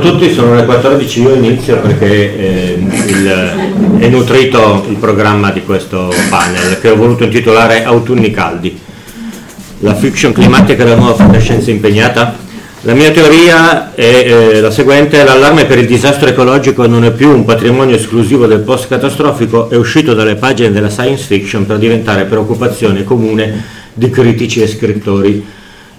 [0.00, 6.12] Tutti, sono le 14, io inizio perché eh, il, è nutrito il programma di questo
[6.28, 8.78] panel che ho voluto intitolare Autunni caldi,
[9.80, 12.48] la fiction climatica della nuova fantascienza impegnata.
[12.82, 17.28] La mia teoria è eh, la seguente, l'allarme per il disastro ecologico non è più
[17.28, 23.04] un patrimonio esclusivo del post-catastrofico, è uscito dalle pagine della science fiction per diventare preoccupazione
[23.04, 25.44] comune di critici e scrittori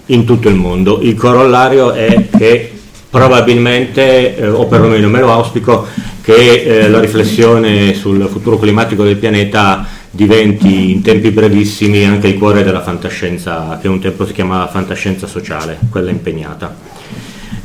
[0.06, 1.00] in tutto il mondo.
[1.02, 2.71] Il corollario è che
[3.12, 5.86] probabilmente, eh, o perlomeno me lo auspico,
[6.22, 12.38] che eh, la riflessione sul futuro climatico del pianeta diventi in tempi brevissimi anche il
[12.38, 16.74] cuore della fantascienza, che un tempo si chiamava fantascienza sociale, quella impegnata.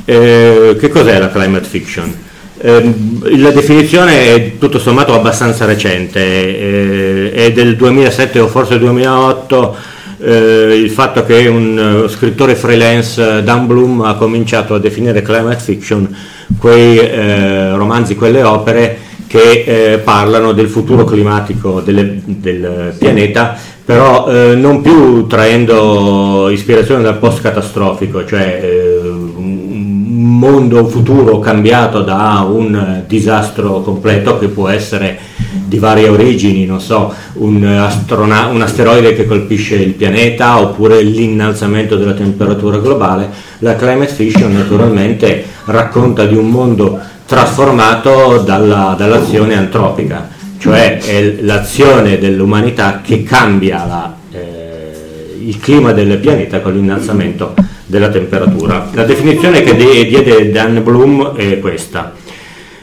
[0.03, 2.13] Eh, che cos'è la climate fiction?
[2.59, 2.93] Eh,
[3.37, 9.75] la definizione è tutto sommato abbastanza recente, eh, è del 2007 o forse 2008
[10.19, 15.63] eh, il fatto che un uh, scrittore freelance, Dan Bloom, ha cominciato a definire climate
[15.63, 16.15] fiction
[16.59, 19.63] quei eh, romanzi, quelle opere che
[19.93, 27.17] eh, parlano del futuro climatico delle, del pianeta, però eh, non più traendo ispirazione dal
[27.17, 35.19] post catastrofico, cioè eh, un mondo futuro cambiato da un disastro completo che può essere
[35.67, 41.97] di varie origini, non so, un, astrona- un asteroide che colpisce il pianeta oppure l'innalzamento
[41.97, 43.29] della temperatura globale,
[43.59, 52.17] la climate fiction naturalmente racconta di un mondo trasformato dalla, dall'azione antropica, cioè è l'azione
[52.17, 57.53] dell'umanità che cambia la, eh, il clima del pianeta con l'innalzamento
[57.85, 58.89] della temperatura.
[58.93, 62.13] La definizione che diede Dan Bloom è questa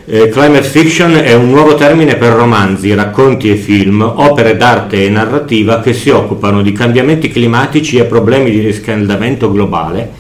[0.07, 5.09] eh, climate fiction è un nuovo termine per romanzi, racconti e film, opere d'arte e
[5.09, 10.13] narrativa che si occupano di cambiamenti climatici e problemi di riscaldamento globale,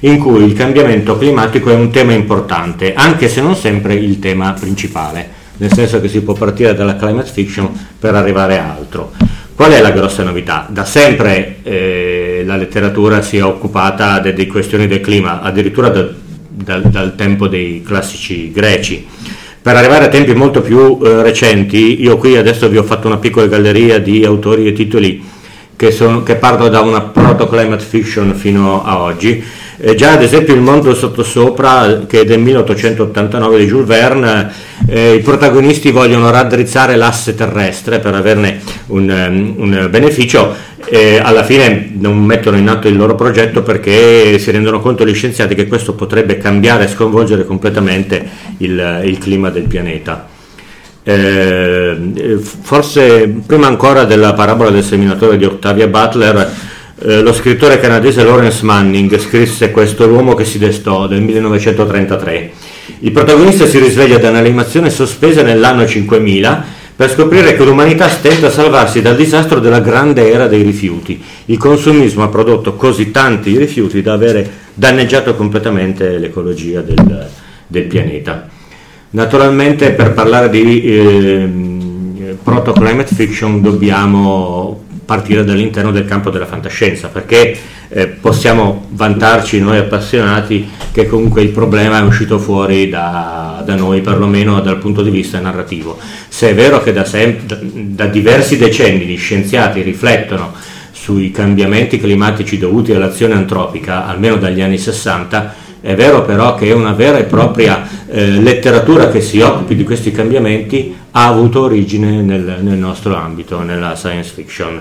[0.00, 4.54] in cui il cambiamento climatico è un tema importante, anche se non sempre il tema
[4.58, 5.28] principale,
[5.58, 7.68] nel senso che si può partire dalla climate fiction
[7.98, 9.12] per arrivare a altro.
[9.54, 10.66] Qual è la grossa novità?
[10.70, 16.08] Da sempre eh, la letteratura si è occupata delle questioni del clima, addirittura da,
[16.62, 19.06] dal, dal tempo dei classici greci.
[19.60, 23.18] Per arrivare a tempi molto più eh, recenti, io qui adesso vi ho fatto una
[23.18, 25.22] piccola galleria di autori e titoli
[25.76, 29.42] che, sono, che partono da una proto-climate fiction fino a oggi.
[29.80, 34.50] Eh, già ad esempio il mondo sottosopra, che è del 1889 di Jules Verne,
[34.88, 40.52] eh, i protagonisti vogliono raddrizzare l'asse terrestre per averne un, um, un beneficio
[40.84, 45.14] e alla fine non mettono in atto il loro progetto perché si rendono conto gli
[45.14, 48.26] scienziati che questo potrebbe cambiare e sconvolgere completamente
[48.58, 50.26] il, il clima del pianeta.
[51.04, 56.50] Eh, forse prima ancora della parabola del seminatore di Octavia Butler,
[57.00, 62.52] eh, lo scrittore canadese Lawrence Manning scrisse questo L'uomo che si destò del 1933.
[63.00, 68.50] Il protagonista si risveglia da un'animazione sospesa nell'anno 5000 per scoprire che l'umanità stenta a
[68.50, 71.22] salvarsi dal disastro della grande era dei rifiuti.
[71.44, 77.28] Il consumismo ha prodotto così tanti rifiuti da avere danneggiato completamente l'ecologia del,
[77.68, 78.48] del pianeta.
[79.10, 81.48] Naturalmente per parlare di eh,
[82.42, 87.56] proto-climate fiction dobbiamo partire dall'interno del campo della fantascienza, perché
[87.88, 94.02] eh, possiamo vantarci noi appassionati che comunque il problema è uscito fuori da, da, noi,
[94.02, 95.96] perlomeno dal punto di vista narrativo.
[96.28, 100.52] Se è vero che da, sem- da diversi decenni gli scienziati riflettono
[100.92, 106.92] sui cambiamenti climatici dovuti all'azione antropica, almeno dagli anni 60, è vero però che una
[106.92, 112.58] vera e propria eh, letteratura che si occupi di questi cambiamenti ha avuto origine nel,
[112.60, 114.80] nel nostro ambito, nella science fiction.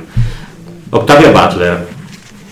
[0.90, 1.88] Octavia Butler,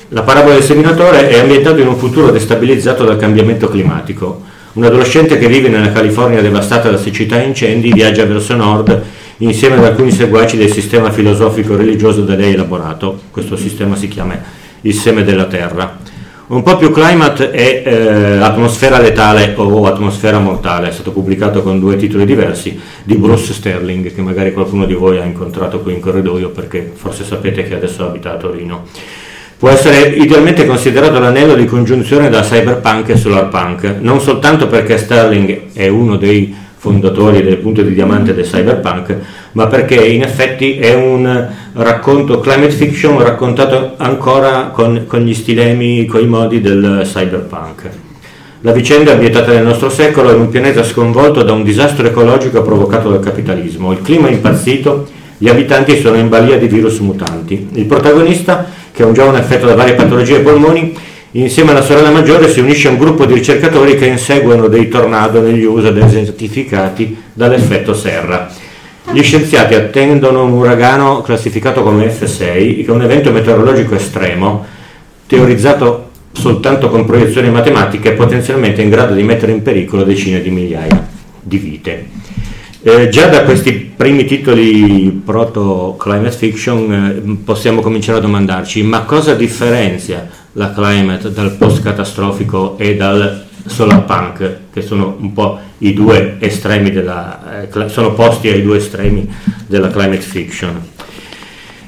[0.09, 4.44] la parabola del seminatore è ambientata in un futuro destabilizzato dal cambiamento climatico.
[4.74, 9.01] Un adolescente che vive nella California devastata da siccità e incendi viaggia verso nord
[9.38, 13.19] insieme ad alcuni seguaci del sistema filosofico religioso da lei elaborato.
[13.31, 14.38] Questo sistema si chiama
[14.81, 15.98] il seme della terra.
[16.47, 21.80] Un po' più climate è eh, Atmosfera letale o Atmosfera mortale, è stato pubblicato con
[21.80, 26.00] due titoli diversi di Bruce Sterling, che magari qualcuno di voi ha incontrato qui in
[26.00, 28.83] corridoio perché forse sapete che adesso abita a Torino.
[29.57, 35.74] Può essere idealmente considerato l'anello di congiunzione da cyberpunk e solarpunk, non soltanto perché Sterling
[35.74, 39.18] è uno dei fondatori del punto di diamante del cyberpunk,
[39.55, 46.05] ma perché in effetti è un racconto climate fiction raccontato ancora con, con gli stilemi,
[46.05, 47.89] con i modi del cyberpunk.
[48.61, 52.61] La vicenda è ambientata nel nostro secolo in un pianeta sconvolto da un disastro ecologico
[52.63, 53.91] provocato dal capitalismo.
[53.91, 55.07] Il clima è impazzito,
[55.37, 57.69] gli abitanti sono in balia di virus mutanti.
[57.73, 60.97] Il protagonista che è un giovane affetto da varie patologie ai polmoni,
[61.31, 65.41] insieme alla sorella maggiore si unisce a un gruppo di ricercatori che inseguono dei tornado
[65.41, 68.49] negli USA desertificati dall'effetto serra.
[69.11, 74.65] Gli scienziati attendono un uragano classificato come F6, che è un evento meteorologico estremo,
[75.27, 81.07] teorizzato soltanto con proiezioni matematiche, potenzialmente in grado di mettere in pericolo decine di migliaia
[81.39, 82.05] di vite.
[82.81, 89.01] Eh, già da questi primi titoli proto climate fiction eh, possiamo cominciare a domandarci ma
[89.05, 95.59] cosa differenzia la climate dal post catastrofico e dal solar punk che sono un po'
[95.79, 99.27] i due estremi della eh, sono posti ai due estremi
[99.67, 100.81] della climate fiction.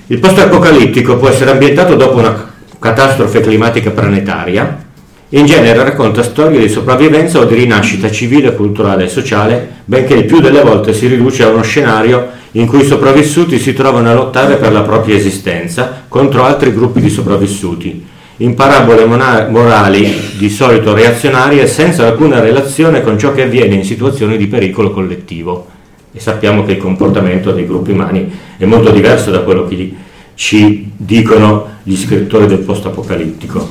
[0.08, 4.86] Il post apocalittico può essere ambientato dopo una catastrofe climatica planetaria
[5.32, 10.24] in genere racconta storie di sopravvivenza o di rinascita civile, culturale e sociale, benché il
[10.24, 14.14] più delle volte si riduce a uno scenario in cui i sopravvissuti si trovano a
[14.14, 18.06] lottare per la propria esistenza contro altri gruppi di sopravvissuti,
[18.38, 24.38] in parabole morali di solito reazionarie senza alcuna relazione con ciò che avviene in situazioni
[24.38, 25.68] di pericolo collettivo.
[26.12, 29.94] E sappiamo che il comportamento dei gruppi umani è molto diverso da quello che
[30.36, 33.70] ci dicono gli scrittori del post-apocalittico.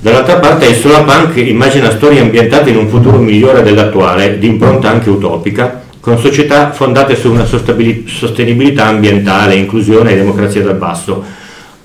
[0.00, 5.10] Dall'altra parte il Solarpunk immagina storie ambientate in un futuro migliore dell'attuale, di impronta anche
[5.10, 11.22] utopica, con società fondate su una sostenibilità ambientale, inclusione e democrazia dal basso.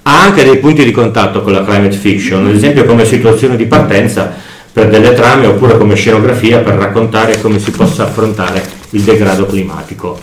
[0.08, 3.66] Ha anche dei punti di contatto con la climate fiction, ad esempio come situazione di
[3.66, 4.32] partenza
[4.72, 10.20] per delle trame oppure come scenografia per raccontare come si possa affrontare il degrado climatico.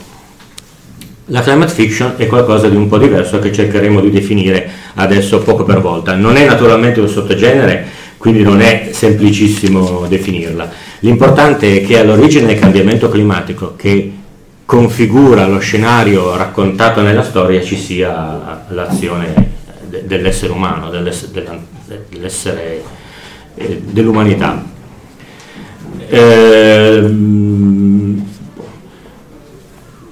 [1.27, 5.65] La climate fiction è qualcosa di un po' diverso che cercheremo di definire adesso poco
[5.65, 6.15] per volta.
[6.15, 7.85] Non è naturalmente un sottogenere,
[8.19, 10.71] quindi non è semplicissimo definirla.
[11.01, 14.13] L'importante è che all'origine del cambiamento climatico che
[14.65, 19.52] configura lo scenario raccontato nella storia ci sia l'azione
[20.17, 22.83] dell'essere umano, dell'essere,
[23.55, 24.65] eh, dell'umanità.
[26.09, 27.11] Eh,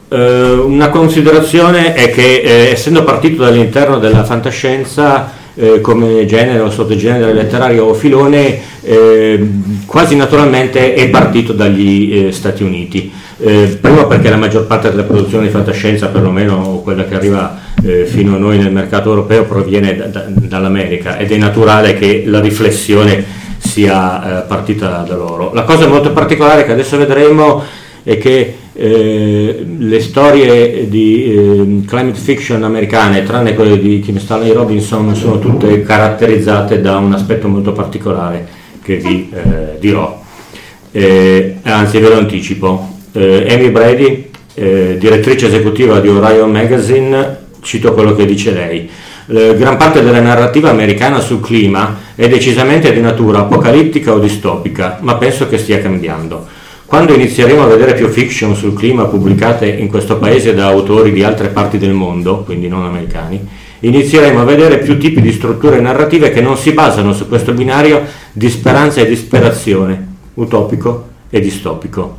[0.09, 6.71] eh, una considerazione è che eh, essendo partito dall'interno della fantascienza eh, come genere o
[6.71, 9.51] sottogenere letterario o filone, eh,
[9.85, 13.13] quasi naturalmente è partito dagli eh, Stati Uniti.
[13.43, 17.59] Eh, prima perché la maggior parte della produzione di fantascienza, perlomeno quella che arriva
[18.07, 22.41] fino a noi nel mercato europeo, proviene da, da, dall'America ed è naturale che la
[22.41, 23.25] riflessione
[23.59, 25.53] sia partita da loro.
[25.55, 27.63] La cosa molto particolare che adesso vedremo
[28.03, 34.53] è che eh, le storie di eh, climate fiction americane, tranne quelle di Kim Stanley
[34.53, 38.47] Robinson, sono tutte caratterizzate da un aspetto molto particolare
[38.83, 40.23] che vi eh, dirò.
[40.93, 42.97] Eh, anzi, ve lo anticipo.
[43.13, 48.91] Eh, Amy Brady, direttrice esecutiva di Orion Magazine, cito quello che dice lei.
[49.27, 55.15] gran parte della narrativa americana sul clima è decisamente di natura apocalittica o distopica, ma
[55.15, 56.47] penso che stia cambiando.
[56.85, 61.23] Quando inizieremo a vedere più fiction sul clima pubblicate in questo paese da autori di
[61.23, 63.47] altre parti del mondo, quindi non americani,
[63.79, 68.03] inizieremo a vedere più tipi di strutture narrative che non si basano su questo binario
[68.33, 72.17] di speranza e disperazione, utopico e distopico.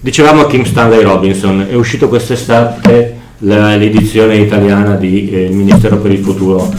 [0.00, 6.72] Dicevamo Kim Stanley Robinson, è uscito quest'estate l'edizione italiana di eh, Ministero per il Futuro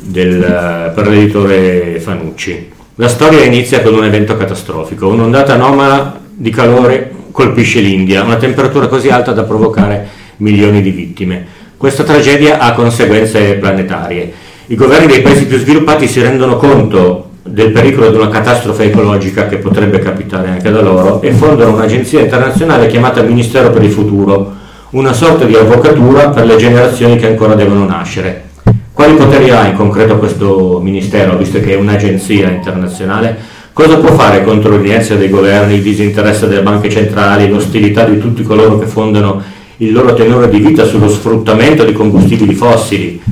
[0.00, 2.70] del, per l'editore Fanucci.
[2.96, 8.88] La storia inizia con un evento catastrofico, un'ondata anomala di calore colpisce l'India, una temperatura
[8.88, 11.46] così alta da provocare milioni di vittime.
[11.76, 14.32] Questa tragedia ha conseguenze planetarie.
[14.66, 19.46] I governi dei paesi più sviluppati si rendono conto del pericolo di una catastrofe ecologica
[19.46, 24.56] che potrebbe capitare anche da loro e fondano un'agenzia internazionale chiamata Ministero per il Futuro,
[24.90, 28.48] una sorta di avvocatura per le generazioni che ancora devono nascere.
[28.92, 33.58] Quali poteri ha in concreto questo Ministero, visto che è un'agenzia internazionale?
[33.72, 38.42] Cosa può fare contro l'inerzia dei governi, il disinteresse delle banche centrali, l'ostilità di tutti
[38.42, 39.40] coloro che fondano
[39.76, 43.22] il loro tenore di vita sullo sfruttamento di combustibili fossili?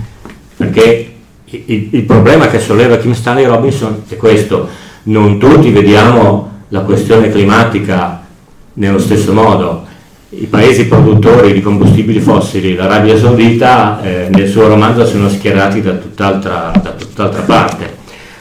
[0.57, 1.12] Perché
[1.45, 4.69] il, il, problema che solleva Kim Stanley Robinson è questo,
[5.05, 8.25] non tutti vediamo la questione climatica
[8.75, 9.87] nello stesso modo.
[10.30, 15.92] I paesi produttori di combustibili fossili, l'Arabia Saudita, eh, nel suo romanzo sono schierati da
[15.92, 17.97] tutt'altra, da tutt'altra parte.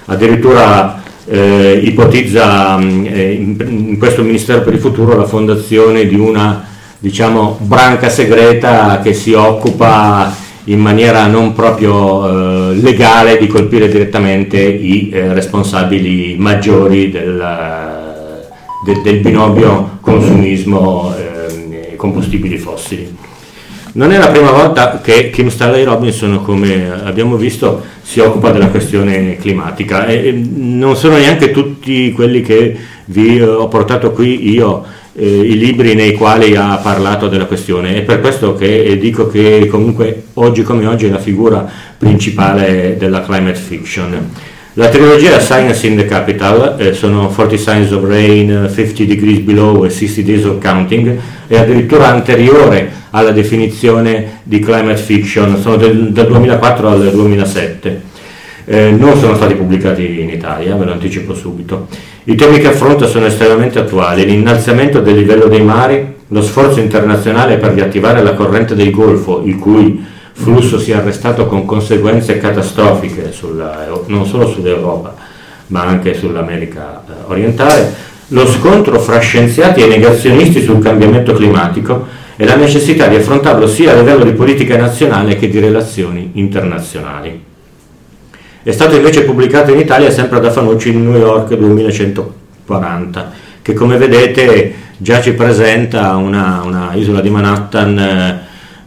[0.08, 6.66] Addirittura eh, ipotizza mm, eh, in, questo Ministero per il Futuro la fondazione di una
[7.00, 14.60] diciamo, branca segreta che si occupa in maniera non proprio eh, legale di colpire direttamente
[14.62, 17.42] i eh, responsabili maggiori del,
[18.86, 21.27] de, del binomio consumismo e
[21.98, 23.14] combustibili fossili.
[23.94, 28.68] Non è la prima volta che Kim Stanley Robinson, come abbiamo visto, si occupa della
[28.68, 35.26] questione climatica e non sono neanche tutti quelli che vi ho portato qui io eh,
[35.26, 37.96] i libri nei quali ha parlato della questione.
[37.96, 43.24] È per questo che dico che comunque oggi come oggi è la figura principale della
[43.24, 44.30] climate fiction.
[44.80, 49.84] La trilogia Science in the Capital, eh, sono 40 Signs of Rain, 50 Degrees Below
[49.86, 51.18] e 60 Days of Counting,
[51.48, 58.02] è addirittura anteriore alla definizione di climate fiction, sono del, dal 2004 al 2007.
[58.66, 61.88] Eh, non sono stati pubblicati in Italia, ve lo anticipo subito.
[62.26, 67.58] I temi che affronta sono estremamente attuali, l'innalzamento del livello dei mari, lo sforzo internazionale
[67.58, 70.06] per riattivare la corrente del Golfo, il cui
[70.38, 75.36] flusso si è arrestato con conseguenze catastrofiche sulla, non solo sull'Europa
[75.68, 77.94] ma anche sull'America eh, orientale,
[78.28, 83.92] lo scontro fra scienziati e negazionisti sul cambiamento climatico e la necessità di affrontarlo sia
[83.92, 87.44] a livello di politica nazionale che di relazioni internazionali.
[88.64, 93.98] È stato invece pubblicato in Italia sempre da Fanucci in New York 2140, che come
[93.98, 98.40] vedete già ci presenta una, una isola di Manhattan eh,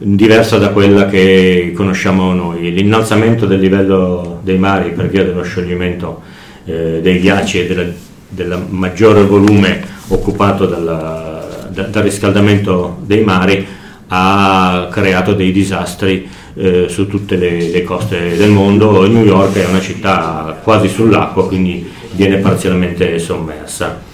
[0.03, 2.73] diversa da quella che conosciamo noi.
[2.73, 6.23] L'innalzamento del livello dei mari per via dello scioglimento
[6.65, 7.95] eh, dei ghiacci e
[8.29, 13.67] del maggiore volume occupato dalla, da, dal riscaldamento dei mari
[14.09, 19.07] ha creato dei disastri eh, su tutte le, le, coste del mondo.
[19.07, 24.09] New York è una città quasi sull'acqua, quindi viene parzialmente sommersa.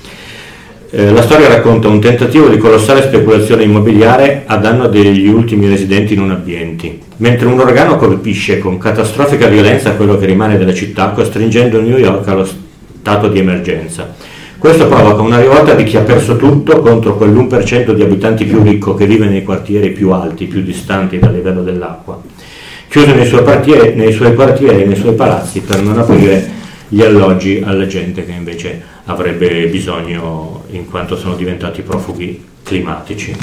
[0.98, 6.14] Eh, la storia racconta un tentativo di colossale speculazione immobiliare a danno degli ultimi residenti
[6.14, 11.82] non abbienti, mentre un uragano colpisce con catastrofica violenza quello che rimane della città, costringendo
[11.82, 14.14] New York allo stato di emergenza.
[14.56, 18.94] Questo provoca una rivolta di chi ha perso tutto contro quell'1% di abitanti più ricco
[18.94, 22.18] che vive nei quartieri più alti, più distanti dal livello dell'acqua,
[22.88, 26.54] chiuso nei suoi quartieri, nei suoi, nei suoi palazzi per non aprire
[26.88, 33.34] gli alloggi alla gente che invece avrebbe bisogno in quanto sono diventati profughi climatici.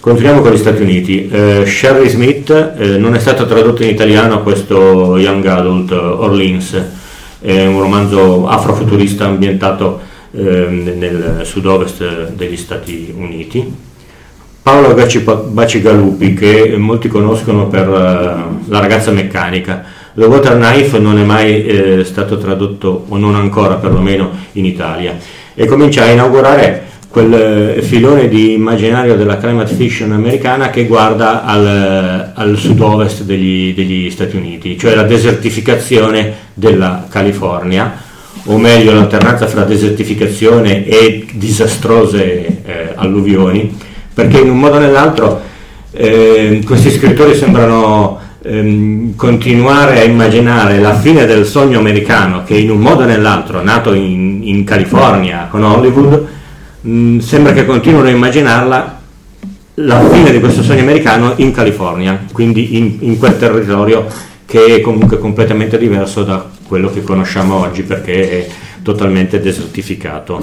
[0.00, 1.28] Continuiamo con gli Stati Uniti.
[1.28, 6.82] Eh, Sherry Smith eh, non è stato tradotto in italiano questo Young Adult Orleans
[7.44, 13.70] è un romanzo afrofuturista ambientato eh, nel sud-ovest degli Stati Uniti.
[14.62, 19.84] Paolo Bacigalupi, che molti conoscono per uh, La ragazza meccanica.
[20.16, 25.16] The Water Knife non è mai eh, stato tradotto, o non ancora perlomeno, in Italia,
[25.54, 31.44] e comincia a inaugurare quel eh, filone di immaginario della climate fiction americana che guarda
[31.44, 38.00] al, al sud-ovest degli, degli, Stati Uniti, cioè la desertificazione della California,
[38.44, 43.76] o meglio l'alternanza fra desertificazione e disastrose eh, alluvioni,
[44.14, 45.40] perché in un modo o nell'altro
[45.90, 52.70] eh, questi scrittori sembrano ehm, continuare a immaginare la fine del sogno americano che in
[52.70, 56.42] un modo o nell'altro, nato in, in California con Hollywood,
[56.86, 59.00] Mm, sembra che continuino a immaginarla
[59.76, 64.06] la fine di questo sogno americano in California, quindi in, in, quel territorio
[64.44, 68.48] che è comunque completamente diverso da quello che conosciamo oggi perché è
[68.82, 70.42] totalmente desertificato.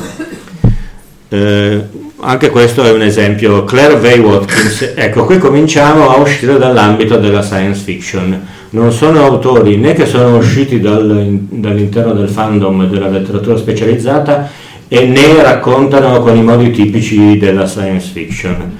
[1.29, 1.83] Eh,
[2.21, 3.63] anche questo è un esempio.
[3.63, 8.47] Claire Vay Watkins, ecco, qui cominciamo a uscire dall'ambito della science fiction.
[8.71, 14.49] Non sono autori né che sono usciti dal, dall'interno del fandom della letteratura specializzata
[14.87, 18.77] e né raccontano con i modi tipici della science fiction.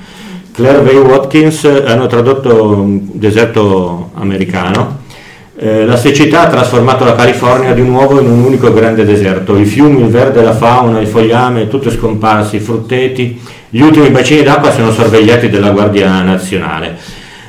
[0.53, 5.00] Claire Vay Watkins hanno tradotto Deserto americano
[5.63, 9.55] eh, la siccità ha trasformato la California di nuovo in un unico grande deserto.
[9.55, 13.39] I fiumi, il verde, la fauna, il fogliame, tutto è scomparso, i frutteti,
[13.69, 16.97] gli ultimi bacini d'acqua sono sorvegliati dalla Guardia Nazionale.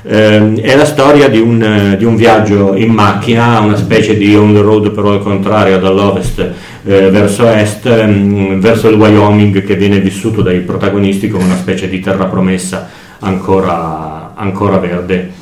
[0.02, 4.37] Eh, è la storia di un, eh, di un, viaggio in macchina, una specie di
[4.37, 6.50] on the road però al contrario, dall'ovest
[6.85, 11.88] eh, verso est, ehm, verso il Wyoming che viene vissuto dai protagonisti come una specie
[11.88, 12.90] di terra promessa
[13.21, 15.40] ancora, ancora verde.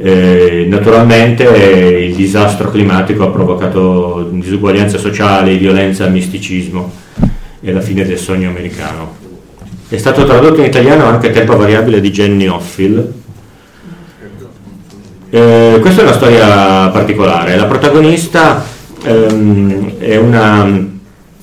[0.00, 6.92] Eh, naturalmente il disastro climatico ha provocato disuguaglianze sociali, violenza, misticismo
[7.60, 9.16] e la fine del sogno americano.
[9.88, 13.12] È stato tradotto in italiano anche Tempo variabile di Jenny Offill.
[15.30, 17.56] Eh, questa è una storia particolare.
[17.56, 18.64] La protagonista
[19.02, 20.96] ehm, è una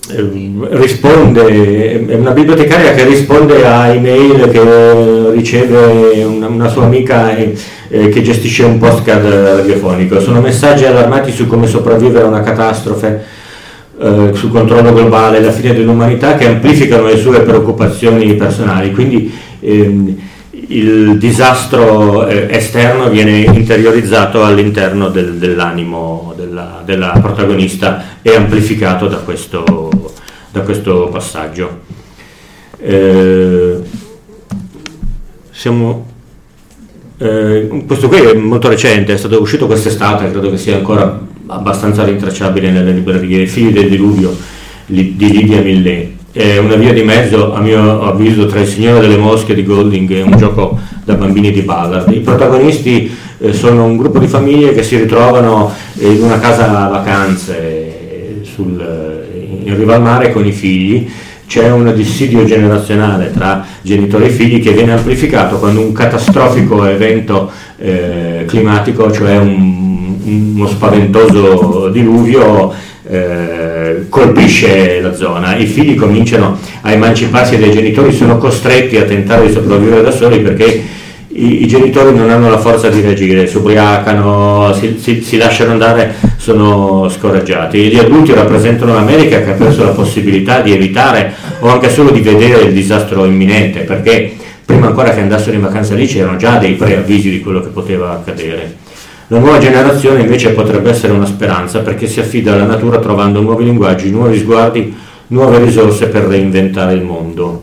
[0.07, 7.35] Ehm, risponde, è una bibliotecaria che risponde a email che riceve una, una sua amica
[7.89, 10.19] eh, che gestisce un postcard radiofonico.
[10.19, 13.23] Sono messaggi allarmati su come sopravvivere a una catastrofe,
[13.99, 18.91] eh, sul controllo globale, la fine dell'umanità che amplificano le sue preoccupazioni personali.
[18.91, 20.17] Quindi ehm,
[20.67, 29.17] il disastro eh, esterno viene interiorizzato all'interno del, dell'animo della, della, protagonista e amplificato da
[29.17, 30.13] questo,
[30.51, 31.81] da questo passaggio.
[32.79, 33.77] Eh,
[35.51, 36.05] siamo,
[37.17, 42.03] eh, questo qui è molto recente, è stato uscito quest'estate, credo che sia ancora abbastanza
[42.03, 44.35] rintracciabile nelle librerie, Figli del diluvio
[44.85, 49.15] di Lidia Millet è una via di mezzo a mio avviso tra il Signore delle
[49.15, 52.11] Mosche di Golding e un gioco da bambini di Ballard.
[52.11, 56.89] I protagonisti eh, sono un gruppo di famiglie che si ritrovano in una casa a
[56.89, 61.09] vacanze sul, eh, in riva al mare con i figli.
[61.55, 67.49] C'è un dissidio generazionale tra genitori e figli che viene amplificato quando un catastrofico evento
[67.77, 70.17] eh, climatico, cioè un,
[70.53, 72.73] uno spaventoso diluvio,
[73.07, 79.47] eh, colpisce la zona, i figli cominciano a emanciparsi dai genitori, sono costretti a tentare
[79.47, 80.83] di sopravvivere da soli perché
[81.37, 85.71] i, i genitori non hanno la forza di reagire, si ubriacano, si, si, si, lasciano
[85.71, 87.89] andare, sono scoraggiati.
[87.89, 92.21] Gli adulti rappresentano l'America che ha perso la possibilità di evitare o anche solo di
[92.21, 96.73] vedere il disastro imminente perché prima ancora che andassero in vacanza lì c'erano già dei
[96.73, 98.83] preavvisi di quello che poteva accadere.
[99.27, 103.65] La nuova generazione invece potrebbe essere una speranza perché si affida alla natura trovando nuovi
[103.65, 104.95] linguaggi, nuovi sguardi,
[105.27, 107.54] nuove risorse per reinventare il mondo.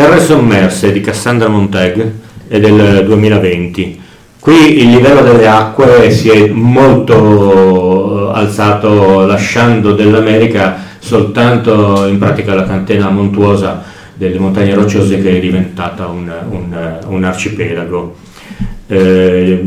[0.00, 2.10] Terre sommerse di Cassandra Montag
[2.48, 4.00] è del 2020.
[4.40, 12.64] Qui il livello delle acque si è molto alzato lasciando dell'America soltanto in pratica la
[12.64, 13.82] catena montuosa
[14.14, 18.16] delle montagne rocciose che è diventata un, un, un arcipelago.
[18.86, 19.62] Eh,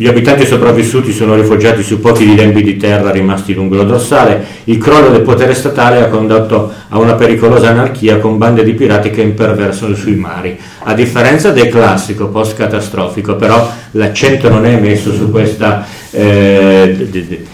[0.00, 4.42] gli abitanti sopravvissuti sono rifugiati su pochi lembi di terra rimasti lungo la dorsale.
[4.64, 9.10] Il crollo del potere statale ha condotto a una pericolosa anarchia con bande di pirati
[9.10, 10.58] che imperversano sui mari.
[10.84, 17.44] A differenza del classico post-catastrofico, però l'accento non è messo su questa eh,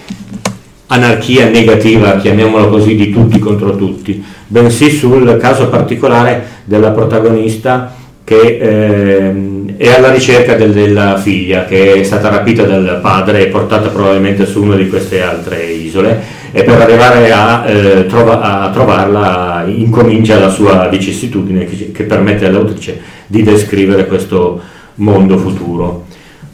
[0.87, 8.59] anarchia negativa, chiamiamola così, di tutti contro tutti, bensì sul caso particolare della protagonista che
[8.61, 13.89] eh, è alla ricerca del, della figlia che è stata rapita dal padre e portata
[13.89, 19.65] probabilmente su una di queste altre isole e per arrivare a, eh, trova, a trovarla
[19.67, 24.61] incomincia la sua vicissitudine che, che, permette all'autrice di descrivere questo
[24.95, 26.07] mondo futuro.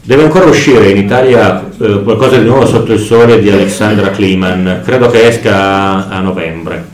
[0.03, 4.81] Deve ancora uscire in Italia eh, qualcosa di nuovo sotto il sole di Alexandra Kliman,
[4.83, 6.91] credo che esca a novembre.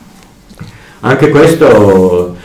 [0.99, 2.35] Anche questo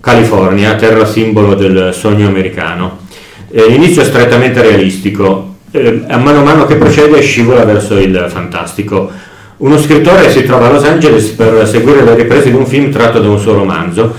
[0.00, 3.04] California, terra simbolo del sogno americano.
[3.50, 8.26] Eh, l'inizio è strettamente realistico, eh, a mano a mano che procede scivola verso il
[8.28, 9.10] fantastico.
[9.58, 13.20] Uno scrittore si trova a Los Angeles per seguire le riprese di un film tratto
[13.20, 14.14] da un suo romanzo.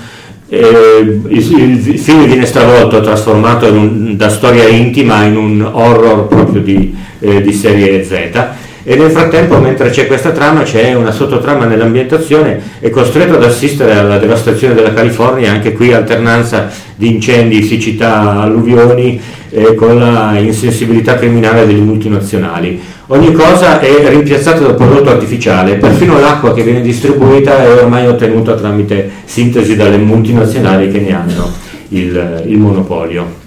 [0.50, 6.62] Eh, il, il, film viene stravolto, trasformato un, da storia intima in un horror proprio
[6.62, 11.66] di, eh, di serie Z e nel frattempo mentre c'è questa trama c'è una sottotrama
[11.66, 18.40] nell'ambientazione è costretto ad assistere alla devastazione della California anche qui alternanza di incendi, siccità,
[18.44, 19.20] alluvioni
[19.50, 22.80] e con la insensibilità criminale delle multinazionali.
[23.08, 28.56] Ogni cosa è rimpiazzata da prodotto artificiale, perfino l'acqua che viene distribuita è ormai ottenuta
[28.56, 31.52] tramite sintesi dalle multinazionali che ne hanno
[31.90, 33.47] il, il monopolio.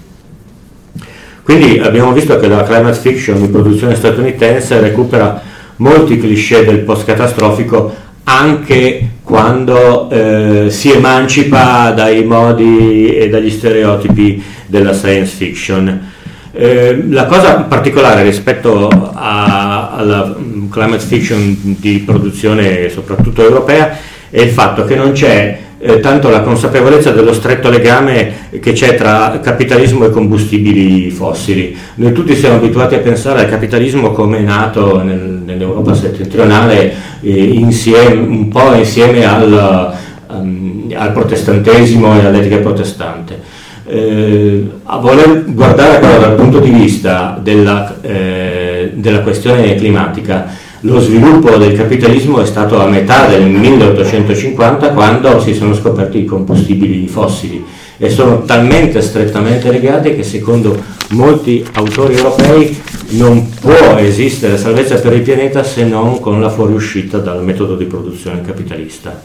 [1.43, 5.41] Quindi abbiamo visto che la climate fiction di produzione statunitense recupera
[5.77, 14.93] molti cliché del post-catastrofico anche quando eh, si emancipa dai modi e dagli stereotipi della
[14.93, 16.09] science fiction.
[16.53, 20.35] Eh, la cosa particolare rispetto a, alla
[20.69, 23.97] climate fiction di produzione soprattutto europea
[24.29, 28.95] è il fatto che non c'è eh, tanto la consapevolezza dello stretto legame che c'è
[28.95, 31.75] tra capitalismo e combustibili fossili.
[31.95, 37.43] Noi tutti siamo abituati a pensare al capitalismo come è nato nel, nell'Europa settentrionale eh,
[37.43, 39.95] insieme, un po' insieme al,
[40.27, 43.39] um, al protestantesimo e all'etica protestante.
[43.87, 50.47] Eh, a voler guardare però dal punto di vista della, eh, della questione climatica,
[50.81, 56.25] lo sviluppo del capitalismo è stato a metà del 1850 quando si sono scoperti i
[56.25, 57.63] combustibili fossili
[57.97, 60.75] e sono talmente strettamente legati che secondo
[61.09, 67.19] molti autori europei non può esistere salvezza per il pianeta se non con la fuoriuscita
[67.19, 69.21] dal metodo di produzione capitalista.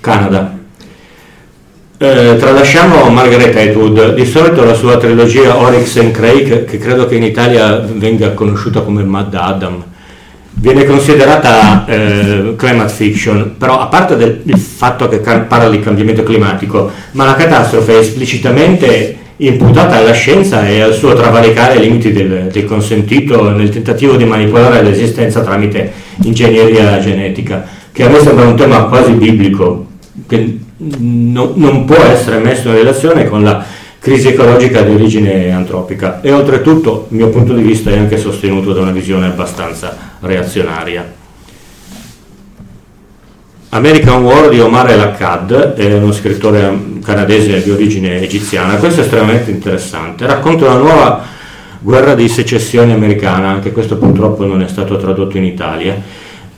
[0.00, 0.57] Canada.
[2.00, 7.16] Eh, tralasciamo Margaret Atwood, di solito la sua trilogia Oryx and Craig, che credo che
[7.16, 9.82] in Italia venga conosciuta come Mad Adam,
[10.52, 16.22] viene considerata eh, climate fiction, però a parte del, il fatto che parla di cambiamento
[16.22, 22.12] climatico, ma la catastrofe è esplicitamente imputata alla scienza e al suo travalicare i limiti
[22.12, 28.46] del, del consentito nel tentativo di manipolare l'esistenza tramite ingegneria genetica, che a me sembra
[28.46, 29.86] un tema quasi biblico.
[30.28, 33.64] Che, no, non può essere messo in relazione con la
[33.98, 36.20] crisi ecologica di origine antropica.
[36.20, 41.16] E oltretutto, dal mio punto di vista, è anche sostenuto da una visione abbastanza reazionaria.
[43.70, 49.50] American War di Omar El-Akkad, è uno scrittore canadese di origine egiziana, questo è estremamente
[49.50, 51.24] interessante, racconta una nuova
[51.78, 56.00] guerra di secessione americana, anche questo purtroppo non è stato tradotto in Italia,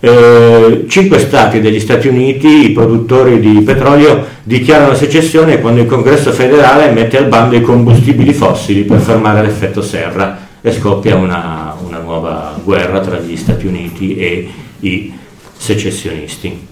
[0.01, 6.33] eh, cinque stati degli Stati Uniti, i produttori di petrolio, dichiarano secessione quando il Congresso
[6.33, 11.99] federale mette al bando i combustibili fossili per fermare l'effetto serra e scoppia una, una
[11.99, 14.49] nuova guerra tra gli Stati Uniti e
[14.81, 15.13] i
[15.57, 16.69] secessionisti.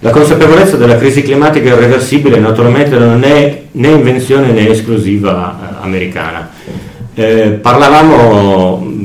[0.00, 6.50] La consapevolezza della crisi climatica irreversibile naturalmente non è né invenzione né esclusiva eh, americana.
[7.14, 8.95] Eh, parlavamo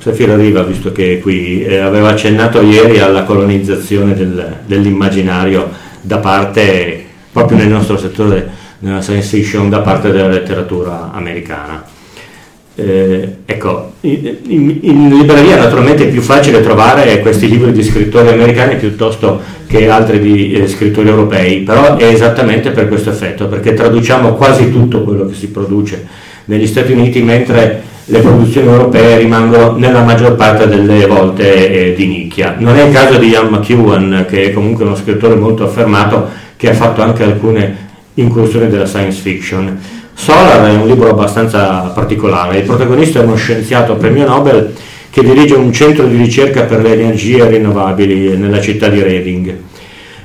[0.00, 5.68] Sofia Riva, visto che qui eh, aveva accennato ieri alla colonizzazione del, dell'immaginario
[6.00, 11.84] da parte, proprio nel nostro settore, nella science fiction, da parte della letteratura americana.
[12.76, 18.28] Eh, ecco, in, in, in, libreria naturalmente è più facile trovare questi libri di scrittori
[18.28, 23.74] americani piuttosto che altri di eh, scrittori europei, però è esattamente per questo effetto, perché
[23.74, 26.06] traduciamo quasi tutto quello che si produce
[26.46, 32.06] negli Stati Uniti, mentre le produzioni europee rimangono nella maggior parte delle volte eh, di
[32.06, 32.56] nicchia.
[32.58, 36.70] Non è il caso di Ian McEwan, che è comunque uno scrittore molto affermato, che
[36.70, 39.78] ha fatto anche alcune incursioni della science fiction.
[40.12, 44.74] Solar è un libro abbastanza particolare, il protagonista è uno scienziato premio Nobel
[45.08, 49.54] che dirige un centro di ricerca per le energie rinnovabili nella città di Reading.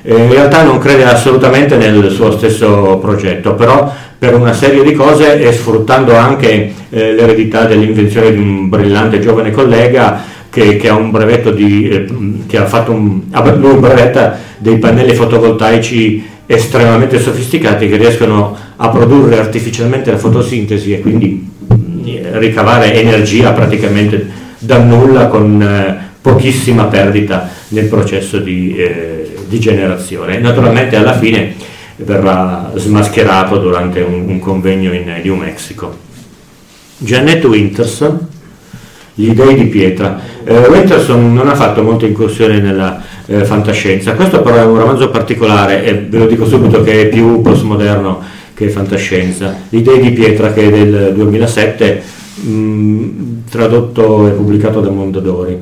[0.02, 4.92] Eh, in realtà non crede assolutamente nel suo stesso progetto, però per una serie di
[4.92, 10.94] cose e sfruttando anche eh, l'eredità dell'invenzione di un brillante giovane collega che, che ha
[10.94, 12.06] un brevetto di, eh,
[12.46, 13.22] che ha fatto un,
[13.58, 21.00] lui brevetta dei pannelli fotovoltaici estremamente sofisticati che riescono a produrre artificialmente la fotosintesi e
[21.00, 21.54] quindi
[22.38, 30.38] ricavare energia praticamente da nulla con eh, pochissima perdita nel processo di, eh, di generazione.
[30.38, 31.54] Naturalmente alla fine
[31.96, 36.04] verrà smascherato durante un, un convegno in New Mexico.
[36.98, 38.28] Janet Winterson,
[39.14, 40.20] Gli dei di pietra.
[40.44, 45.08] Eh, Winterson non ha fatto molte incursioni nella eh, fantascienza, questo però è un romanzo
[45.08, 49.56] particolare e ve lo dico subito che è più postmoderno che fantascienza.
[49.68, 52.02] Gli dei di pietra che è del 2007,
[52.42, 53.08] mh,
[53.50, 55.58] tradotto e pubblicato da Mondadori.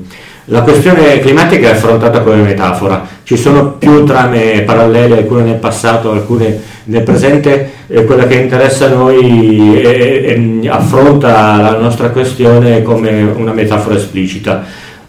[0.49, 6.11] La questione climatica è affrontata come metafora, ci sono più trame parallele, alcune nel passato,
[6.11, 12.83] alcune nel presente, e quella che interessa a noi è, è, affronta la nostra questione
[12.83, 14.65] come una metafora esplicita.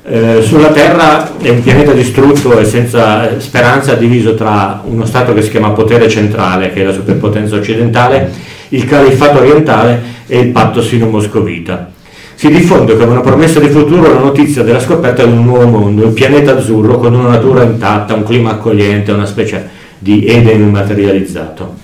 [0.08, 5.42] Eh, sulla Terra è un pianeta distrutto e senza speranza diviso tra uno Stato che
[5.42, 8.32] si chiama potere centrale, che è la superpotenza occidentale,
[8.70, 11.92] il califfato orientale e il patto sino-moscovita.
[12.36, 16.04] Si diffonde come una promessa di futuro la notizia della scoperta di un nuovo mondo,
[16.06, 21.84] il pianeta azzurro con una natura intatta, un clima accogliente, una specie di Eden materializzato.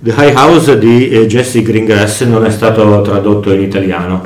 [0.00, 4.22] The High House di eh, Jesse Greengrass non è stato tradotto in italiano.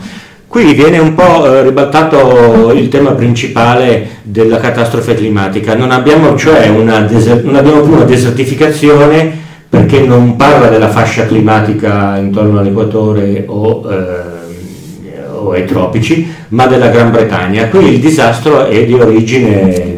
[0.46, 5.74] Qui viene un po' eh, ribaltato il tema principale della catastrofe climatica.
[5.74, 9.41] Non abbiamo, cioè una deser- non abbiamo più una desertificazione
[9.72, 16.88] perché non parla della fascia climatica intorno all'equatore o, eh, o ai tropici, ma della
[16.88, 17.68] Gran Bretagna.
[17.68, 19.96] Qui il disastro è di origine,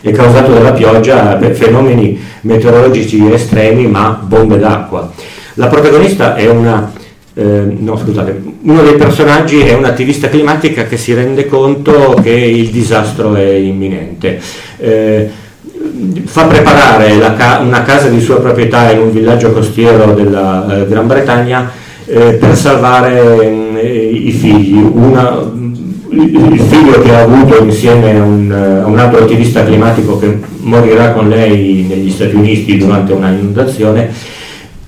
[0.00, 5.10] è causato dalla pioggia per fenomeni meteorologici estremi, ma bombe d'acqua.
[5.54, 6.92] La protagonista è una
[7.34, 12.68] eh, no, scusate, uno dei personaggi è un'attivista climatica che si rende conto che il
[12.68, 14.40] disastro è imminente.
[14.78, 15.48] Eh,
[16.24, 21.06] fa preparare ca- una casa di sua proprietà in un villaggio costiero della eh, Gran
[21.06, 21.70] Bretagna
[22.06, 24.78] eh, per salvare mm, i figli.
[24.78, 25.38] Una,
[26.12, 31.12] il figlio che ha avuto insieme a un, a un, altro attivista climatico che morirà
[31.12, 34.10] con lei negli Stati Uniti durante una inondazione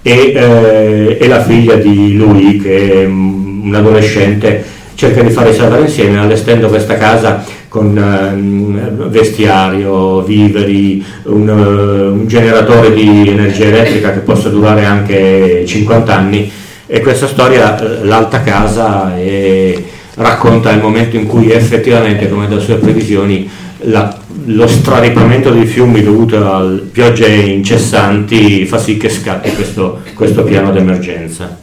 [0.03, 5.83] e, eh, e la figlia di lui che è un adolescente cerca di fare salvare
[5.83, 14.13] insieme allestendo questa casa con um, vestiario, viveri, un, uh, un, generatore di energia elettrica
[14.13, 16.53] che possa durare anche 50 anni
[16.87, 19.75] e questa storia, eh, l'alta casa, è,
[20.17, 23.49] racconta il momento in cui effettivamente, come da sue previsioni,
[23.85, 30.43] la, lo straripamento dei fiumi dovuto a piogge incessanti fa sì che scatti questo, questo
[30.43, 31.62] piano d'emergenza.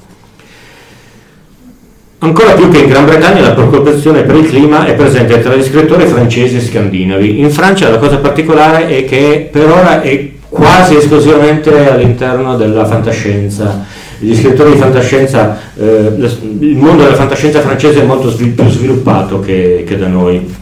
[2.22, 5.64] Ancora più che in Gran Bretagna la preoccupazione per il clima è presente tra gli
[5.64, 7.40] scrittori francesi e scandinavi.
[7.40, 13.86] In Francia la cosa particolare è che per ora è quasi esclusivamente all'interno della fantascienza.
[14.18, 16.12] Gli scrittori di fantascienza, eh,
[16.60, 20.56] il mondo della fantascienza francese è molto più sviluppato che, che da noi.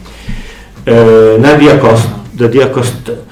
[0.84, 3.24] Eh, Nadia Coste, Nadia Coste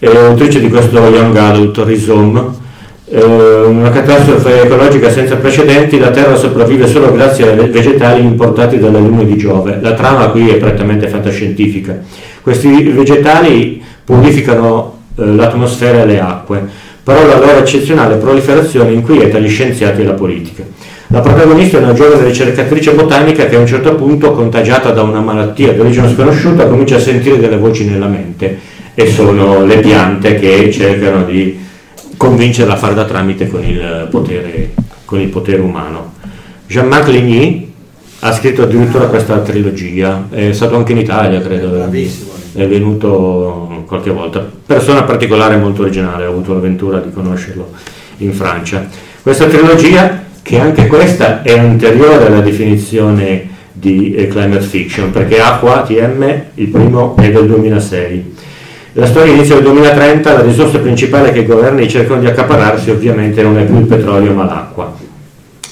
[0.00, 2.66] è autrice di questo Young Adult Rhizome
[3.10, 9.24] una catastrofe ecologica senza precedenti, la Terra sopravvive solo grazie ai vegetali importati dalle lune
[9.24, 9.78] di Giove.
[9.80, 11.98] La trama qui è prettamente fantascientifica.
[12.42, 16.62] Questi vegetali purificano eh, l'atmosfera e le acque,
[17.02, 20.64] però la loro eccezionale proliferazione inquieta gli scienziati e la politica.
[21.06, 25.20] La protagonista è una giovane ricercatrice botanica che a un certo punto, contagiata da una
[25.20, 28.58] malattia di origine sconosciuta, comincia a sentire delle voci nella mente
[28.94, 31.66] e sono le piante che cercano di
[32.18, 34.74] convincerla a fare da tramite con il potere,
[35.06, 36.16] con il potere umano.
[36.66, 37.72] Jean-Marc Ligny
[38.20, 41.88] ha scritto addirittura questa trilogia, è stato anche in Italia, credo,
[42.54, 44.46] è venuto qualche volta.
[44.66, 47.70] Persona particolare molto originale, ho avuto l'avventura di conoscerlo
[48.18, 48.86] in Francia.
[49.22, 55.82] Questa trilogia, che anche questa è anteriore alla definizione di eh, climate fiction, perché Acqua
[55.82, 58.34] TM, il primo è del 2006
[58.98, 63.40] la storia inizia nel 2030, la risorsa principale che i governi cercano di accaparrarsi ovviamente
[63.42, 64.92] non è più il petrolio ma l'acqua.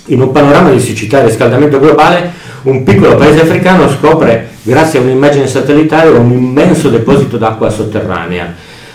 [0.07, 2.31] In un panorama di siccità e riscaldamento globale,
[2.63, 8.55] un piccolo paese africano scopre, grazie a un'immagine satellitare, un immenso deposito d'acqua sotterranea.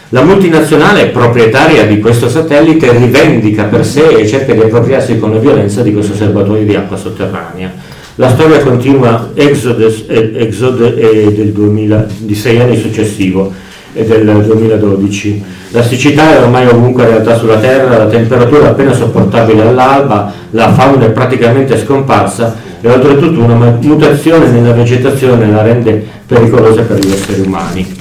[0.10, 5.40] La multinazionale proprietaria di questo satellite rivendica per sé e cerca di appropriarsi con la
[5.40, 7.70] violenza di questo serbatoio di acqua sotterranea.
[8.16, 15.44] La storia continua Exodus, Exodus del 2000, di sei anni successivo e del 2012.
[15.70, 20.72] La siccità è ormai ovunque realtà sulla Terra, la temperatura è appena sopportabile all'alba, la
[20.72, 27.12] fauna è praticamente scomparsa e oltretutto una mutazione nella vegetazione la rende pericolosa per gli
[27.12, 28.00] esseri umani.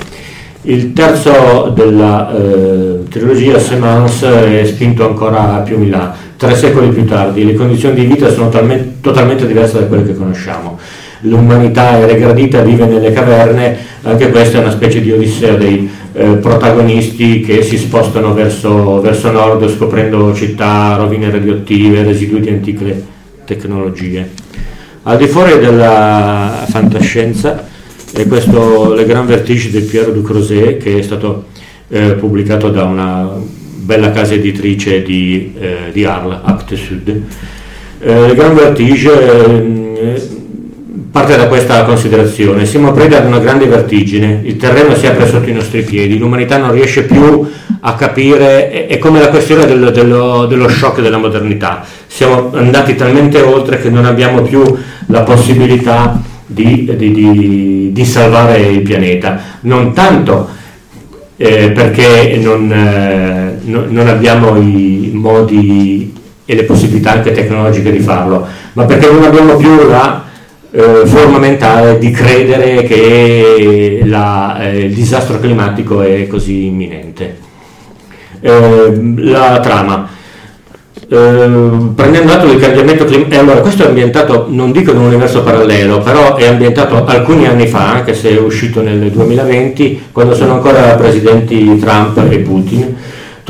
[0.63, 7.07] Il terzo della eh, trilogia, Semence, è spinto ancora più in là, tre secoli più
[7.07, 7.47] tardi.
[7.47, 10.79] Le condizioni di vita sono talmente, totalmente diverse da quelle che conosciamo
[11.21, 16.25] l'umanità è regradita, vive nelle caverne, anche questa è una specie di odissea dei eh,
[16.37, 23.05] protagonisti che si spostano verso, verso, nord scoprendo città, rovine radioattive, residui di antiche
[23.45, 24.29] tecnologie.
[25.03, 27.67] Al di fuori della fantascienza
[28.13, 31.47] è questo Le Grand Vertige di Pierre Ducrozet che è stato
[31.89, 33.31] eh, pubblicato da una
[33.77, 37.23] bella casa editrice di, eh, di Arles, Acte Sud.
[37.99, 40.29] Eh, Le Grand Vertige eh,
[41.11, 42.67] parte da questa considerazione.
[42.67, 46.57] Siamo preda ad una grande vertigine, il terreno si apre sotto i nostri piedi, l'umanità
[46.59, 47.49] non riesce più
[47.81, 51.85] a capire, è, come la questione del, dello, dello shock della modernità.
[52.07, 54.63] Siamo andati talmente oltre che non abbiamo più
[55.07, 59.41] la possibilità di, di, di, di salvare il pianeta.
[59.61, 60.49] Non tanto
[61.37, 66.13] eh, perché non, eh, no, non abbiamo i modi
[66.45, 70.10] e le possibilità anche tecnologiche di farlo, ma perché non abbiamo più la
[70.73, 77.39] eh, forma mentale di credere che la, eh, il disastro climatico è così imminente.
[78.41, 80.09] Eh, la trama.
[81.13, 85.43] Eh, prendendo atto del cambiamento climatico, allora questo è ambientato, non dico in un universo
[85.43, 90.55] parallelo, però è ambientato alcuni anni fa, anche se è uscito nel 2020, quando sono
[90.55, 92.97] ancora presidenti Trump e Putin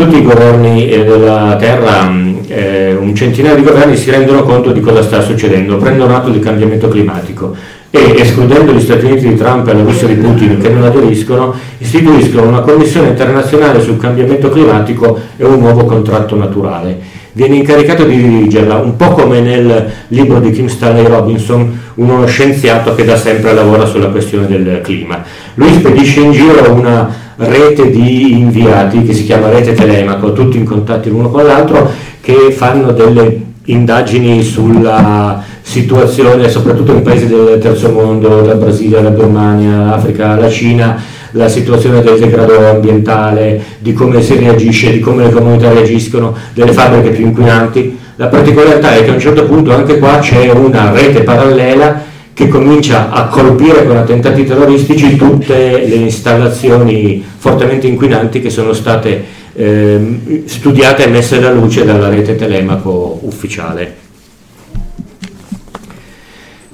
[0.00, 2.10] tutti i governi eh, della Terra,
[2.50, 6.40] eh, un centinaio di governi si rendono conto di cosa sta succedendo, prendono atto del
[6.40, 7.54] cambiamento climatico
[7.90, 11.54] e escludendo gli Stati Uniti di Trump e la Russia di Putin che non aderiscono,
[11.78, 17.18] istituiscono una commissione internazionale sul cambiamento climatico e un nuovo contratto naturale.
[17.32, 22.94] Viene incaricato di dirigerla, un po' come nel libro di Kim Stanley Robinson, uno scienziato
[22.96, 25.22] che da sempre lavora sulla questione del clima.
[25.54, 30.64] Lui spedisce in giro una rete di inviati che si chiama rete telemaco, tutti in
[30.64, 37.90] contatto l'uno con l'altro, che fanno delle indagini sulla situazione, soprattutto nei paesi del terzo
[37.90, 41.00] mondo, dal Brasile alla Birmania, l'Africa, la Cina,
[41.32, 46.72] la situazione del degrado ambientale, di come si reagisce, di come le comunità reagiscono, delle
[46.72, 47.98] fabbriche più inquinanti.
[48.16, 52.48] La particolarità è che a un certo punto anche qua c'è una rete parallela che
[52.48, 59.24] comincia a colpire con attentati terroristici tutte le installazioni fortemente inquinanti che sono state
[59.60, 64.08] eh, studiate e messe alla luce dalla rete telemaco ufficiale.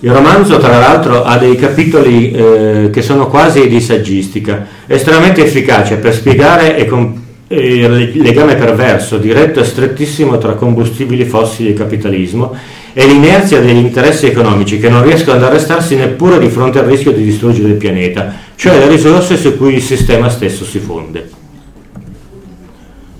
[0.00, 5.96] Il romanzo, tra l'altro, ha dei capitoli eh, che sono quasi di saggistica, estremamente efficace
[5.96, 12.54] per spiegare con, il legame perverso, diretto e strettissimo tra combustibili fossili e capitalismo
[12.92, 17.12] e l'inerzia degli interessi economici che non riescono ad arrestarsi neppure di fronte al rischio
[17.12, 21.45] di distruggere il pianeta, cioè le risorse su cui il sistema stesso si fonde.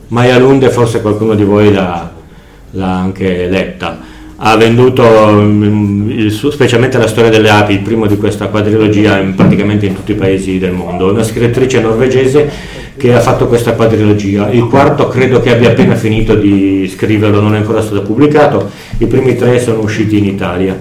[0.09, 2.13] Maya Lunde, forse qualcuno di voi l'ha,
[2.71, 3.99] l'ha anche letta,
[4.37, 9.35] ha venduto mm, suo, specialmente la storia delle api, il primo di questa quadrilogia in,
[9.35, 11.11] praticamente in tutti i paesi del mondo.
[11.11, 12.49] Una scrittrice norvegese
[12.97, 14.51] che ha fatto questa quadrilogia.
[14.51, 19.07] Il quarto credo che abbia appena finito di scriverlo, non è ancora stato pubblicato, i
[19.07, 20.79] primi tre sono usciti in Italia.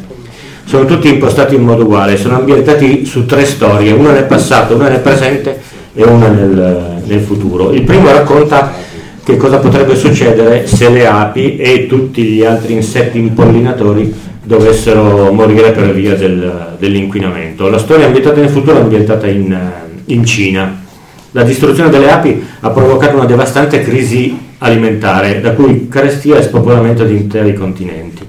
[0.65, 4.89] Sono tutti impostati in modo uguale, sono ambientati su tre storie, una nel passato, una
[4.89, 5.61] nel presente
[5.93, 7.71] e una nel, nel futuro.
[7.71, 8.84] Il primo racconta
[9.25, 15.71] che cosa potrebbe succedere se le api e tutti gli altri insetti impollinatori dovessero morire
[15.71, 17.67] per via del, dell'inquinamento.
[17.67, 19.57] La storia ambientata nel futuro è ambientata in,
[20.05, 20.83] in Cina
[21.35, 27.03] la distruzione delle api ha provocato una devastante crisi alimentare, da cui carestia e spopolamento
[27.03, 28.23] di interi continenti.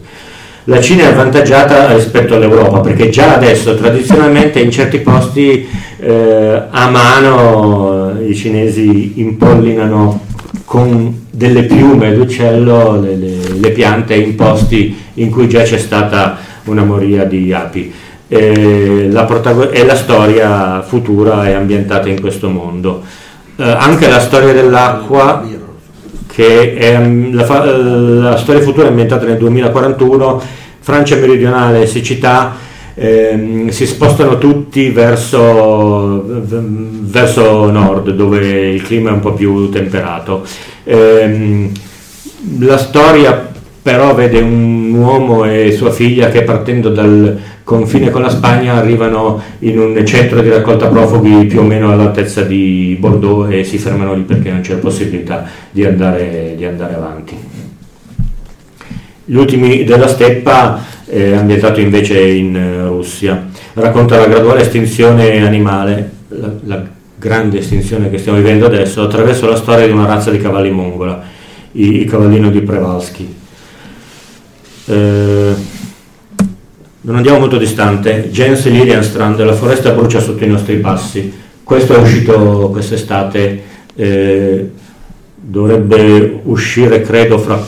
[0.65, 5.69] La Cina è avvantaggiata rispetto all'Europa perché già adesso tradizionalmente in certi posti
[6.01, 10.26] eh, a mano i cinesi impollinano
[10.67, 16.37] con delle piume d'uccello le, le, le piante in posti in cui già c'è stata
[16.65, 17.93] una moria di api
[18.29, 23.03] e la, protagon- e la storia futura è ambientata in questo mondo.
[23.57, 25.47] Eh, anche la storia dell'acqua,
[26.27, 30.43] che è la, fa- la storia futura è ambientata nel 2041,
[30.81, 32.55] Francia meridionale, siccità,
[32.97, 40.45] ehm, si spostano tutti verso, verso, nord, dove il clima è un po' più temperato.
[40.85, 41.71] Ehm,
[42.59, 48.29] la storia però vede un uomo e sua figlia che partendo dal confine con la
[48.29, 53.63] Spagna arrivano in un centro di raccolta profughi più o meno all'altezza di Bordeaux e
[53.63, 57.37] si fermano lì perché non c'è possibilità di andare, di andare avanti.
[59.25, 66.53] Gli ultimi della steppa è ambientato invece in Russia, racconta la graduale estinzione animale, la,
[66.65, 66.85] la
[67.17, 71.23] grande estinzione che stiamo vivendo adesso, attraverso la storia di una razza di cavalli mongola,
[71.73, 73.35] i, i cavallino di Prevalsky.
[74.87, 75.55] Eh,
[77.03, 81.33] non andiamo molto distante, Jens Lilienstrand, la foresta brucia sotto i nostri passi.
[81.63, 83.63] Questo è uscito quest'estate,
[83.95, 84.71] eh,
[85.35, 87.65] dovrebbe uscire credo fra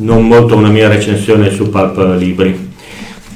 [0.00, 2.68] non molto una mia recensione su Pulp Libri.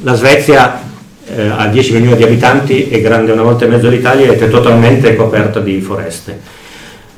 [0.02, 0.80] La Svezia
[1.26, 4.48] eh, ha 10 milioni di abitanti, è grande una volta e mezzo l'Italia ed è
[4.48, 6.62] totalmente coperta di foreste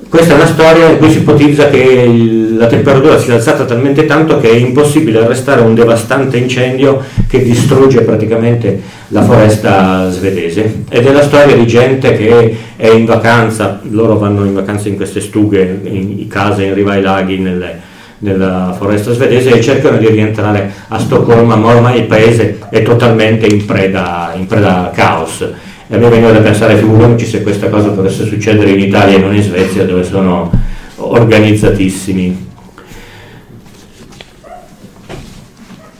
[0.08, 2.08] questa è una storia in cui si ipotizza che
[2.56, 8.02] la temperatura sia alzata talmente tanto che è impossibile arrestare un devastante incendio che distrugge
[8.02, 10.84] praticamente la foresta svedese.
[10.88, 14.96] Ed è la storia di gente che è in vacanza, loro vanno in vacanza in
[14.96, 17.80] queste stughe, in case in riva ai laghi, nelle,
[18.18, 23.46] nella foresta svedese e cercano di rientrare a Stoccolma, ma ormai il paese è totalmente
[23.46, 25.46] in preda, in preda al caos
[25.88, 29.20] e a me veniva da pensare figuriamoci se questa cosa dovesse succedere in Italia e
[29.20, 30.50] non in Svezia dove sono
[30.96, 32.44] organizzatissimi.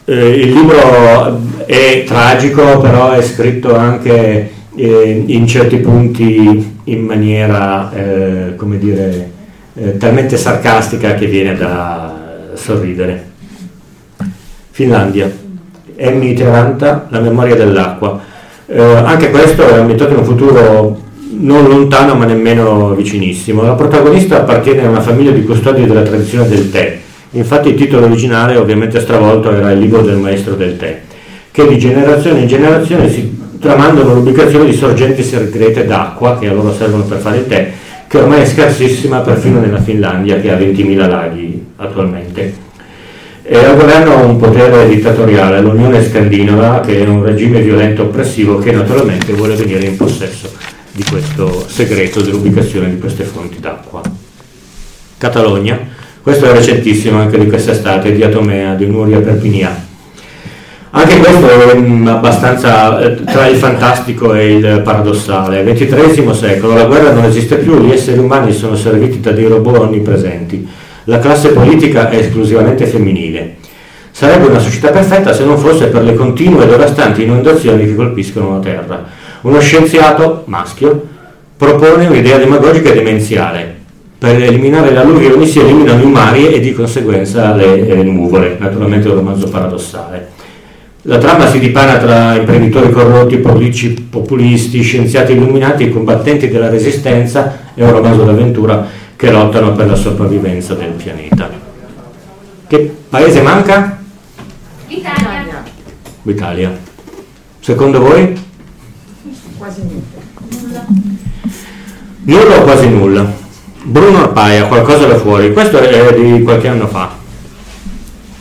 [0.08, 7.92] Eh, il libro è tragico, però è scritto anche eh, in certi punti in maniera,
[7.92, 9.30] eh, come dire,
[9.78, 12.14] eh, talmente sarcastica che viene da
[12.54, 13.34] sorridere.
[14.70, 15.30] Finlandia,
[15.96, 18.20] Emmy Teranta, La memoria dell'acqua.
[18.66, 21.04] Eh, anche questo è ambientato in un futuro
[21.38, 23.62] non lontano ma nemmeno vicinissimo.
[23.62, 26.98] La protagonista appartiene a una famiglia di custodi della tradizione del tè.
[27.30, 31.00] Infatti il titolo originale, ovviamente stravolto, era il libro del maestro del tè,
[31.50, 36.72] che di generazione in generazione si tramandano l'ubicazione di sorgenti segrete d'acqua che a loro
[36.72, 37.72] servono per fare il tè,
[38.08, 42.64] che ormai è scarsissima perfino nella Finlandia, che ha 20.000 laghi attualmente.
[43.42, 48.72] E al governo un potere dittatoriale, l'Unione Scandinava, che è un regime violento oppressivo che
[48.72, 50.50] naturalmente vuole venire in possesso
[50.90, 54.00] di questo segreto dell'ubicazione di queste fonti d'acqua.
[55.18, 55.78] Catalogna,
[56.22, 59.86] questo è recentissimo anche di quest'estate, di Atomea, di Nuria Perpignan.
[60.98, 65.62] Anche questo è abbastanza eh, tra il fantastico e il paradossale.
[65.62, 69.46] Nel XXIII secolo la guerra non esiste più, gli esseri umani sono serviti da dei
[69.46, 70.66] robot onnipresenti.
[71.04, 73.56] La classe politica è esclusivamente femminile.
[74.10, 78.52] Sarebbe una società perfetta se non fosse per le continue e devastanti inondazioni che colpiscono
[78.52, 79.04] la Terra.
[79.42, 81.06] Uno scienziato, maschio,
[81.58, 83.74] propone un'idea demagogica e demenziale.
[84.16, 89.08] Per eliminare le alluvioni si eliminano i mari e di conseguenza le, le nuvole, naturalmente
[89.08, 90.35] un romanzo paradossale.
[91.08, 97.58] La trama si dipana tra imprenditori corrotti, politici populisti, scienziati illuminati e combattenti della resistenza
[97.76, 98.84] e un romanzo d'avventura
[99.14, 101.48] che lottano per la sopravvivenza del pianeta.
[102.66, 104.02] Che paese manca?
[104.88, 105.62] Italia.
[106.22, 106.76] L'Italia.
[107.60, 108.36] Secondo voi?
[109.58, 110.16] Quasi niente.
[110.60, 110.86] Nulla.
[112.24, 113.32] Nulla o quasi nulla.
[113.84, 115.52] Bruno Arpaia, qualcosa da fuori.
[115.52, 117.14] Questo è di qualche anno fa,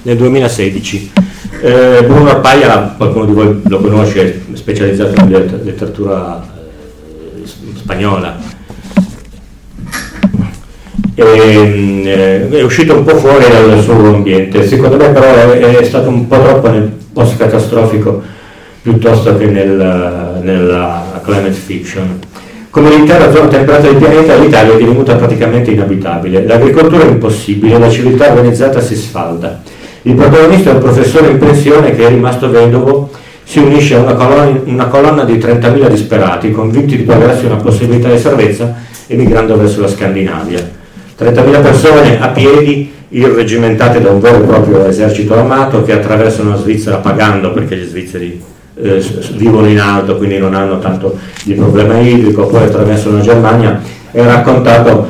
[0.01, 1.11] nel 2016.
[1.61, 8.37] Eh, Bruno Arpaia, qualcuno di voi lo conosce, è specializzato in letteratura eh, spagnola.
[11.15, 15.83] E, eh, è uscito un po' fuori dal suo ambiente, secondo me però è, è
[15.83, 18.21] stato un po' troppo nel post catastrofico
[18.81, 22.19] piuttosto che nel, nella climate fiction.
[22.69, 27.89] Come l'intera zona temperata del pianeta, l'Italia è divenuta praticamente inabitabile, l'agricoltura è impossibile, la
[27.89, 29.61] civiltà organizzata si sfalda.
[30.07, 33.09] Il protagonista è un professore in pensione che è rimasto vedovo,
[33.43, 38.09] si unisce a una colonna, una colonna di 30.000 disperati, convinti di pagarsi una possibilità
[38.09, 38.75] di salvezza
[39.07, 40.59] emigrando verso la Scandinavia.
[41.19, 46.57] 30.000 persone a piedi, irregimentate da un vero e proprio esercito armato che attraversano la
[46.57, 48.39] Svizzera pagando perché gli svizzeri
[48.75, 49.03] eh,
[49.33, 53.81] vivono in alto, quindi non hanno tanto di problema idrico, poi attraversano la Germania,
[54.11, 55.07] è raccontato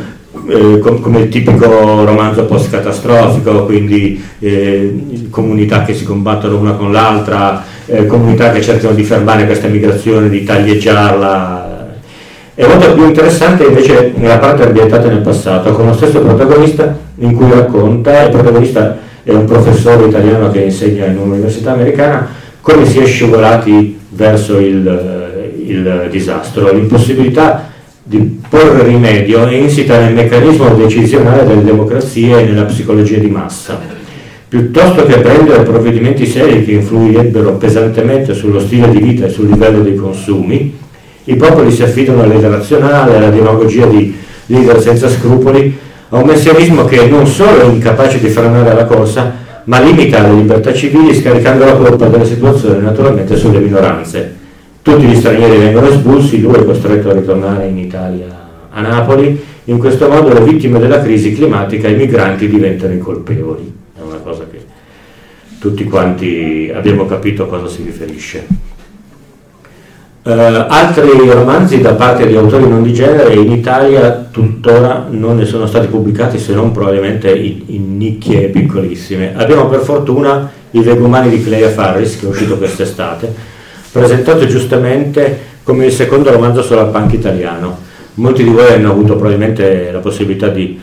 [0.48, 7.64] eh, come il tipico romanzo post-catastrofico, quindi eh, comunità che si combattono una con l'altra,
[7.86, 11.74] eh, comunità che cercano di fermare questa migrazione, di taglieggiarla.
[12.54, 17.34] È molto più interessante invece nella parte ambientata nel passato, con lo stesso protagonista in
[17.34, 22.28] cui racconta, il protagonista è un professore italiano che insegna in un'università americana,
[22.62, 27.74] come si è scivolati verso il, il disastro, l'impossibilità
[28.08, 33.80] di porre rimedio è insita nel meccanismo decisionale delle democrazie e nella psicologia di massa.
[34.48, 39.82] Piuttosto che prendere provvedimenti seri che influirebbero pesantemente sullo stile di vita e sul livello
[39.82, 40.78] dei consumi,
[41.24, 45.76] i popoli si affidano all'idea razionale, alla demagogia di leader senza scrupoli,
[46.10, 49.34] a un messianismo che non solo è incapace di frenare la corsa,
[49.64, 54.44] ma limita le libertà civili scaricando la colpa della situazione naturalmente sulle minoranze
[54.86, 58.28] tutti gli stranieri vengono espulsi, lui è costretto a ritornare in Italia,
[58.70, 63.76] a Napoli, in questo modo le vittime della crisi climatica, i migranti diventano i colpevoli.
[63.98, 64.64] È una cosa che
[65.58, 68.46] tutti quanti abbiamo capito a cosa si riferisce.
[70.22, 70.30] Uh,
[70.68, 75.66] altri romanzi da parte di autori non di genere in Italia tuttora non ne sono
[75.68, 79.36] stati pubblicati se non probabilmente in, in nicchie piccolissime.
[79.36, 83.54] Abbiamo per fortuna I Vegumani di Clea Farris che è uscito quest'estate
[84.00, 87.80] presentato giustamente come il secondo romanzo sulla punk italiano.
[88.16, 90.78] Molti di voi hanno avuto probabilmente la possibilità di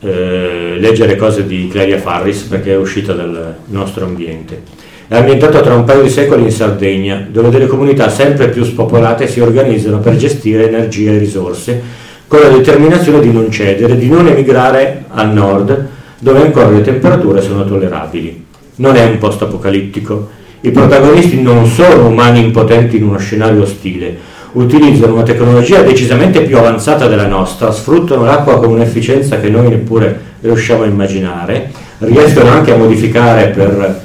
[0.00, 4.60] eh, leggere cose di Claria Farris perché è uscita dal nostro ambiente.
[5.08, 9.26] È ambientato tra un paio di secoli in Sardegna, dove delle comunità sempre più spopolate
[9.26, 11.82] si organizzano per gestire energia e risorse,
[12.26, 15.86] con la determinazione di non cedere, di non emigrare al nord,
[16.18, 18.44] dove ancora le temperature sono tollerabili.
[18.76, 24.18] Non è un posto apocalittico, i protagonisti non sono umani impotenti in uno scenario ostile,
[24.52, 30.28] utilizzano una tecnologia decisamente più avanzata della nostra, sfruttano l'acqua con un'efficienza che noi neppure
[30.40, 34.00] riusciamo a immaginare, riescono anche a modificare per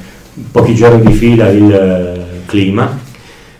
[0.50, 3.04] pochi giorni di fila il eh, clima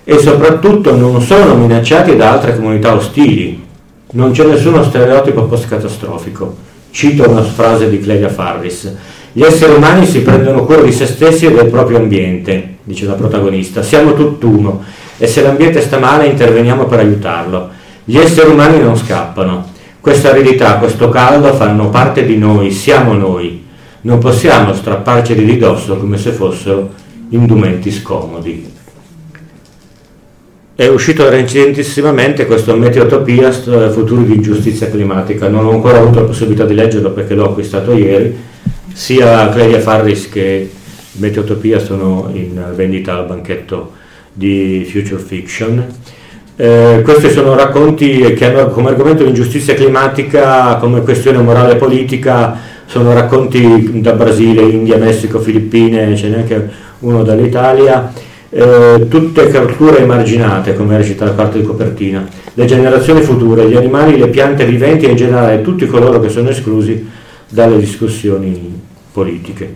[0.05, 3.64] e soprattutto non sono minacciati da altre comunità ostili.
[4.12, 6.57] Non c'è nessuno stereotipo post-catastrofico.
[6.90, 8.94] Cito una frase di Clelia Farris.
[9.37, 13.12] Gli esseri umani si prendono cura di se stessi e del proprio ambiente, dice la
[13.12, 13.82] protagonista.
[13.82, 14.82] Siamo tutt'uno
[15.18, 17.68] e se l'ambiente sta male interveniamo per aiutarlo.
[18.03, 19.68] Gli esseri umani non scappano.
[20.01, 23.62] Questa aridità, questo caldo fanno parte di noi, siamo noi.
[24.01, 26.93] Non possiamo strapparceli di dosso come se fossero
[27.28, 28.72] indumenti scomodi.
[30.74, 35.47] È uscito recentissimamente questo Meteotopia, futuri di giustizia climatica.
[35.49, 38.45] Non ho ancora avuto la possibilità di leggerlo perché l'ho acquistato ieri.
[38.97, 40.70] Sia Clelia Farris che
[41.18, 43.92] Meteotopia sono in vendita al banchetto
[44.32, 45.84] di Future Fiction.
[46.57, 52.57] Eh, questi sono racconti che hanno come argomento l'ingiustizia climatica, come questione morale e politica,
[52.86, 56.70] sono racconti da Brasile, India, Messico, Filippine, ce n'è anche
[57.01, 58.11] uno dall'Italia,
[58.49, 64.16] eh, tutte culture emarginate, come recita la parte di copertina, le generazioni future, gli animali,
[64.16, 67.07] le piante viventi e in generale tutti coloro che sono esclusi
[67.51, 68.86] dalle discussioni
[69.16, 69.74] politiche.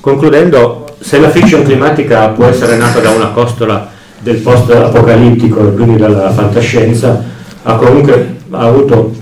[0.00, 5.96] Concludendo, se la fiction climatica può essere nata da una costola del post-apocalittico e quindi
[5.98, 7.22] dalla fantascienza,
[7.62, 9.12] ha comunque ha avuto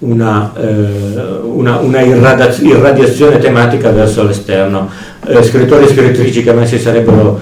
[0.00, 4.90] una, eh, una, una irradiazione tematica verso l'esterno.
[5.24, 7.40] Eh, scrittori e scrittrici che mai si sarebbero,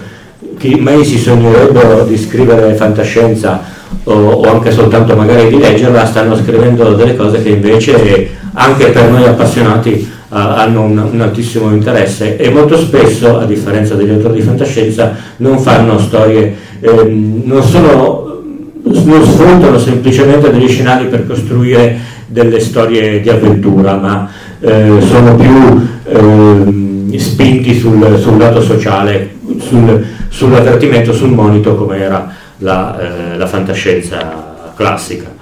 [0.58, 3.62] che mai si sognerebbero di scrivere fantascienza
[4.04, 9.10] o, o, anche soltanto magari di leggerla, stanno scrivendo delle cose che invece anche per
[9.10, 14.42] noi appassionati hanno un, un, altissimo interesse e molto spesso, a differenza degli autori di
[14.42, 18.42] fantascienza, non fanno storie, ehm, non, sono,
[18.82, 24.28] non sfruttano semplicemente degli scenari per costruire delle storie di avventura, ma
[24.60, 32.30] eh, sono più eh, spinti sul, sul, lato sociale, sul, sull'avvertimento, sul monito come era
[32.58, 35.34] la, eh, la fantascienza classica.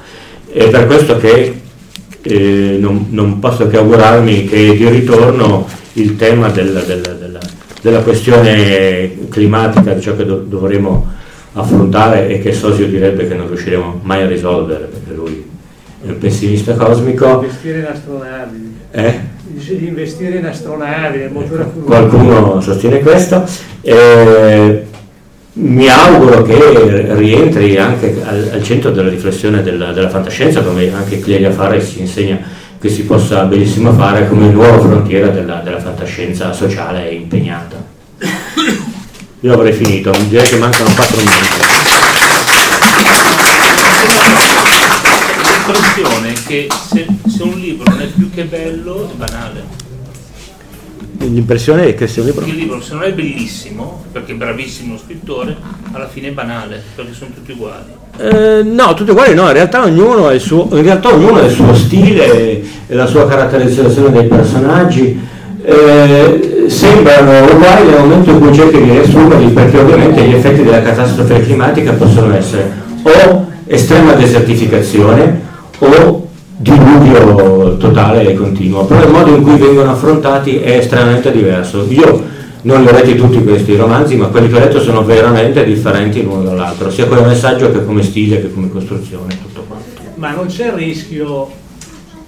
[0.52, 1.62] È per questo che
[2.24, 7.38] eh, non, non, posso che augurarmi che di ritorno il tema del, del, della,
[7.80, 11.12] della, questione climatica, di ciò che do, dovremo
[11.52, 15.44] affrontare e che Sosio direbbe che non riusciremo mai a risolvere, perché lui
[16.04, 17.42] è un pessimista cosmico.
[17.42, 18.76] Investire in astronavi.
[18.90, 19.20] Eh?
[19.46, 21.28] Dice di investire in astronavi,
[21.84, 23.44] Qualcuno sostiene questo.
[23.82, 24.86] Eh,
[25.56, 31.20] mi auguro che rientri anche al, al centro della riflessione della, della, fantascienza, come anche
[31.20, 32.40] Clelia Farre si insegna
[32.80, 37.82] che si possa benissimo fare come nuova frontiera della, della fantascienza sociale e impegnata.
[39.40, 41.38] Io avrei finito, direi che mancano 4 minuti.
[45.66, 49.83] L'impressione che se, se un libro non è più che bello è banale
[51.18, 52.44] l'impressione è che sia un libro...
[52.46, 55.56] Il libro se non è bellissimo, perché è bravissimo lo scrittore,
[55.92, 58.02] alla fine è banale, perché sono tutti uguali.
[58.18, 61.74] Eh, no, tutti uguali no, in realtà ognuno ha il suo, ognuno ha il suo
[61.74, 65.32] stile e la sua caratterizzazione dei personaggi.
[65.66, 70.82] Eh, sembrano uguali nel momento in cui cerchi di riassumerli perché ovviamente gli effetti della
[70.82, 72.70] catastrofe climatica possono essere
[73.02, 75.40] o estrema desertificazione
[75.78, 76.23] o
[76.64, 81.84] diluvio totale e continuo, però il modo in cui vengono affrontati è estremamente diverso.
[81.90, 82.24] Io
[82.62, 86.22] non li ho letti tutti questi romanzi, ma quelli che ho letto sono veramente differenti
[86.22, 89.84] l'uno dall'altro, sia come messaggio che come stile che come costruzione, tutto quanto.
[90.14, 91.50] Ma non c'è il rischio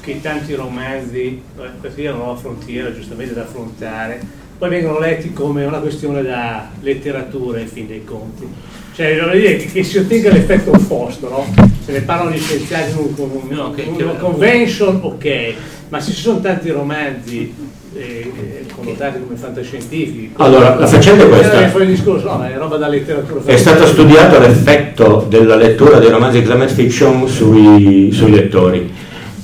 [0.03, 1.41] che tanti romanzi,
[1.81, 4.21] questa è una nuova frontiera giustamente da affrontare,
[4.59, 8.47] poi vengono letti come una questione da letteratura in fin dei conti.
[8.95, 11.76] Cioè, dire che si ottenga l'effetto opposto, no?
[11.87, 15.55] Se ne parlano gli scienziati in un, un, no, okay, una convention, ok,
[15.89, 17.55] ma se ci sono tanti romanzi
[17.95, 20.33] eh, connotati come fantascientifici.
[20.39, 21.69] Allora, la faccenda è questa.
[21.69, 23.41] Fuori discorso, no, è roba da letteratura.
[23.45, 28.93] È stato studiato l'effetto della lettura dei romanzi di climate fiction sui, sui lettori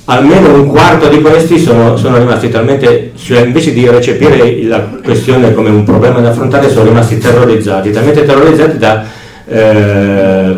[0.05, 5.53] almeno un quarto di questi sono, sono rimasti talmente, cioè invece di recepire la questione
[5.53, 9.05] come un problema da affrontare, sono rimasti terrorizzati, talmente terrorizzati da,
[9.47, 10.57] eh,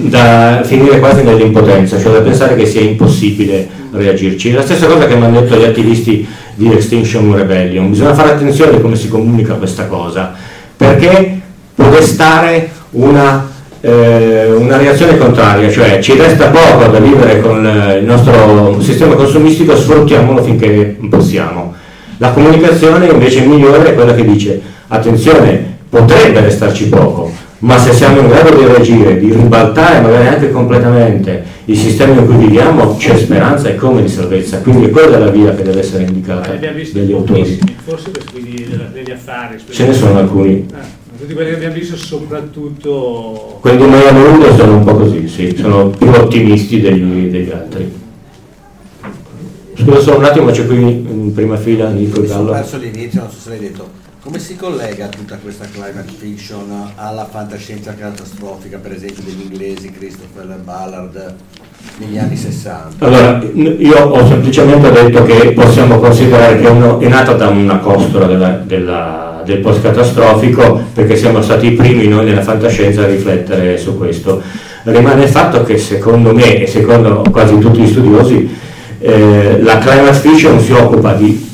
[0.00, 4.52] da, finire quasi nell'impotenza, cioè da pensare che sia impossibile reagirci.
[4.52, 8.76] La stessa cosa che mi hanno detto gli attivisti di Extinction Rebellion, bisogna fare attenzione
[8.76, 10.34] a come si comunica questa cosa,
[10.76, 11.40] perché
[11.74, 17.64] può destare una eh, una reazione contraria, cioè ci resta poco da vivere con
[17.98, 21.74] il nostro sistema consumistico, sfruttiamolo finché possiamo.
[22.18, 27.30] La comunicazione invece migliore è quella che dice attenzione, potrebbe restarci poco,
[27.60, 32.26] ma se siamo in grado di reagire, di ribaltare magari anche completamente il sistema in
[32.26, 34.60] cui viviamo, c'è speranza e come di salvezza.
[34.60, 37.58] Quindi quella è la via che deve essere indicata abbiamo visto dagli autori.
[37.84, 39.56] forse questi degli, degli affari.
[39.68, 40.66] Ce ne sono alcuni.
[40.72, 40.86] Ah,
[41.18, 43.58] tutti quelli che abbiamo visto soprattutto...
[43.60, 47.92] Quelli di Maya Morudo sono un po' così, sì, sono più ottimisti degli, degli altri.
[49.74, 52.52] Scusa solo un attimo, c'è qui in prima fila Nico Gallo.
[52.52, 54.06] perso l'inizio, non so se l'hai detto.
[54.20, 60.58] Come si collega tutta questa climate fiction alla fantascienza catastrofica, per esempio degli inglesi Christopher
[60.62, 61.34] Ballard
[61.98, 63.04] negli anni 60?
[63.04, 68.26] Allora, io ho semplicemente detto che possiamo considerare che uno è nata da una costola
[68.26, 73.96] della- della- del post-catastrofico perché siamo stati i primi noi nella fantascienza a riflettere su
[73.96, 74.42] questo.
[74.82, 78.56] Rimane il fatto che secondo me e secondo quasi tutti gli studiosi
[79.00, 81.47] eh, la climate fiction si occupa di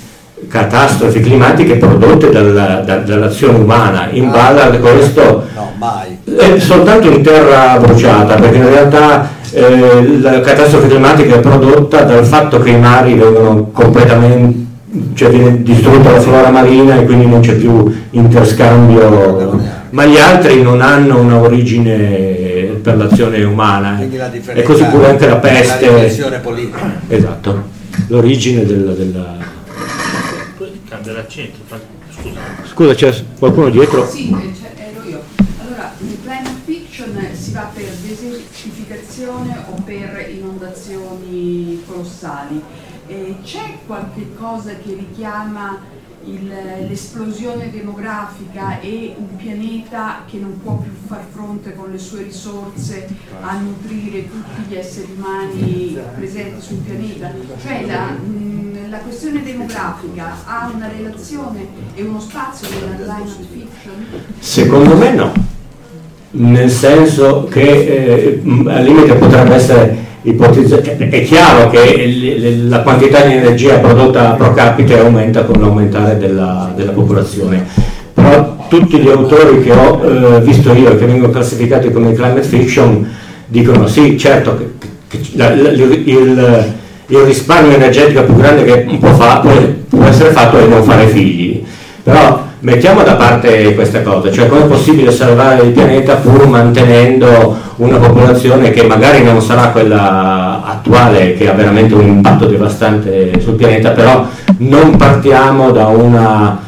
[0.54, 4.06] catastrofi climatiche prodotte dalla- da- dall'azione umana.
[4.12, 4.30] In Ah.
[4.30, 6.16] Ballard questo No, mai.
[6.36, 12.24] è soltanto in terra bruciata, perché in realtà eh, la catastrofe climatica è prodotta dal
[12.24, 14.64] fatto che i mari vengono completamente,
[15.14, 20.62] cioè viene distrutta la flora marina e quindi non c'è più interscambio, ma gli altri
[20.62, 24.00] non hanno una origine per l'azione umana.
[24.16, 25.88] La E così pure anche la La peste.
[25.88, 26.78] dimensione politica.
[27.08, 27.62] Esatto,
[28.08, 28.92] l'origine della...
[28.92, 29.42] della...
[31.14, 31.58] L'accento.
[31.66, 32.40] fa- Scusa.
[32.64, 34.04] Scusa, c'è qualcuno dietro?
[34.08, 35.22] Sì, eh, c'è- ero io.
[35.60, 42.60] Allora, in climate fiction si va per desertificazione o per inondazioni colossali.
[43.06, 45.78] Eh, c'è qualche cosa che richiama
[46.26, 52.22] il- l'esplosione demografica e un pianeta che non può più far fronte con le sue
[52.22, 53.06] risorse
[53.40, 57.30] a nutrire tutti gli esseri umani presenti sul pianeta?
[57.62, 63.94] Cioè la, mh, la questione demografica ha una relazione e uno spazio nella climate fiction?
[64.38, 65.32] Secondo me no,
[66.32, 70.12] nel senso che eh, al limite potrebbe essere
[71.10, 76.92] è chiaro che la quantità di energia prodotta pro capite aumenta con l'aumentare della, della
[76.92, 77.62] popolazione,
[78.14, 82.42] però tutti gli autori che ho eh, visto io e che vengono classificati come climate
[82.42, 83.06] fiction
[83.46, 86.72] dicono sì, certo, che, che la- la- il, il-
[87.26, 89.40] risparmio energetico più grande che può, fa-
[89.88, 91.62] può essere fatto è non fare figli,
[92.02, 97.56] però mettiamo da parte queste cose, cioè come è possibile salvare il pianeta pur mantenendo
[97.76, 103.54] una popolazione che magari non sarà quella attuale che ha veramente un impatto devastante sul
[103.54, 104.26] pianeta, però
[104.58, 106.62] non partiamo da una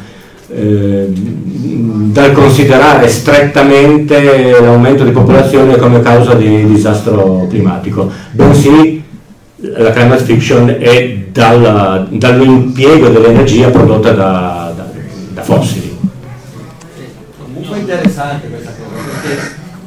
[0.49, 9.03] eh, dal considerare strettamente l'aumento di popolazione come causa di disastro climatico, bensì
[9.59, 14.89] la climate fiction è dalla- dall'impiego dell'energia prodotta da, da-
[15.33, 15.86] da fossili.
[17.87, 18.73] Interessante questa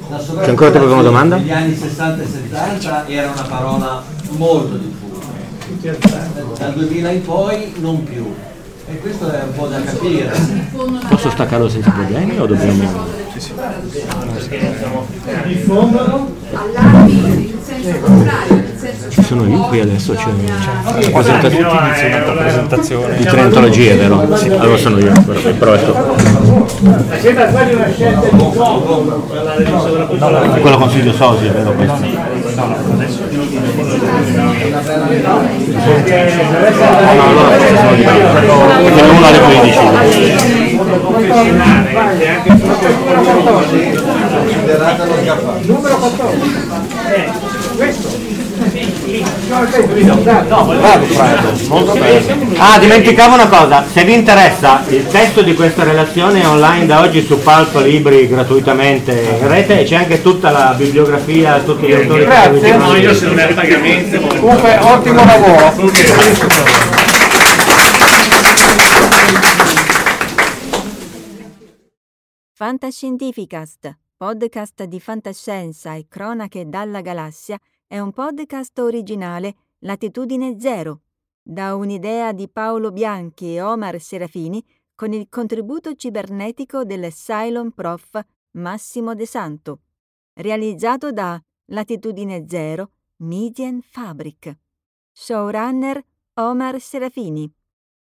[0.09, 1.37] cosa, perché la domanda?
[1.37, 5.29] Negli anni 60 e 70 era una parola molto diffusa.
[6.59, 8.35] Dal 2000 in poi non più.
[8.89, 10.33] E questo è un po' da capire.
[11.11, 13.20] Posso staccarlo senza problemi o dobbiamo...
[15.45, 16.35] Diffondono?
[16.53, 22.33] Allarmi in senso contrario, nel senso che Ci sono io qui adesso, c'è Tutti presentazione
[22.37, 24.21] presentazione di trentologia, vero?
[24.21, 25.13] Allora sono io,
[25.59, 25.93] però ecco.
[26.81, 27.73] Una di
[30.39, 30.61] di.
[30.61, 31.99] Quello consiglio sosia, vero questo?
[38.83, 40.70] Perché uno alle 15.
[40.99, 42.89] Confessionale, che è anche frutto
[44.71, 45.61] Considerata lo scaffale.
[45.63, 46.57] Numero 14.
[47.15, 47.31] Eh,
[47.77, 48.31] questo.
[52.57, 57.01] Ah, dimenticavo una cosa, se vi interessa il testo di questa relazione è online da
[57.01, 61.93] oggi su Palco Libri gratuitamente in rete e c'è anche tutta la bibliografia, tutti gli
[61.93, 62.77] autori Grazie.
[62.77, 64.21] No, io se non è pagamento.
[64.21, 66.89] Comunque ottimo lavoro.
[72.63, 81.05] Fantascientificast, podcast di fantascienza e cronache dalla galassia, è un podcast originale Latitudine Zero,
[81.41, 84.63] da un'idea di Paolo Bianchi e Omar Serafini
[84.95, 88.21] con il contributo cibernetico del Cylon Prof
[88.59, 89.81] Massimo De Santo,
[90.35, 92.91] realizzato da Latitudine Zero
[93.23, 94.55] Median Fabric.
[95.11, 96.05] Showrunner
[96.35, 97.51] Omar Serafini.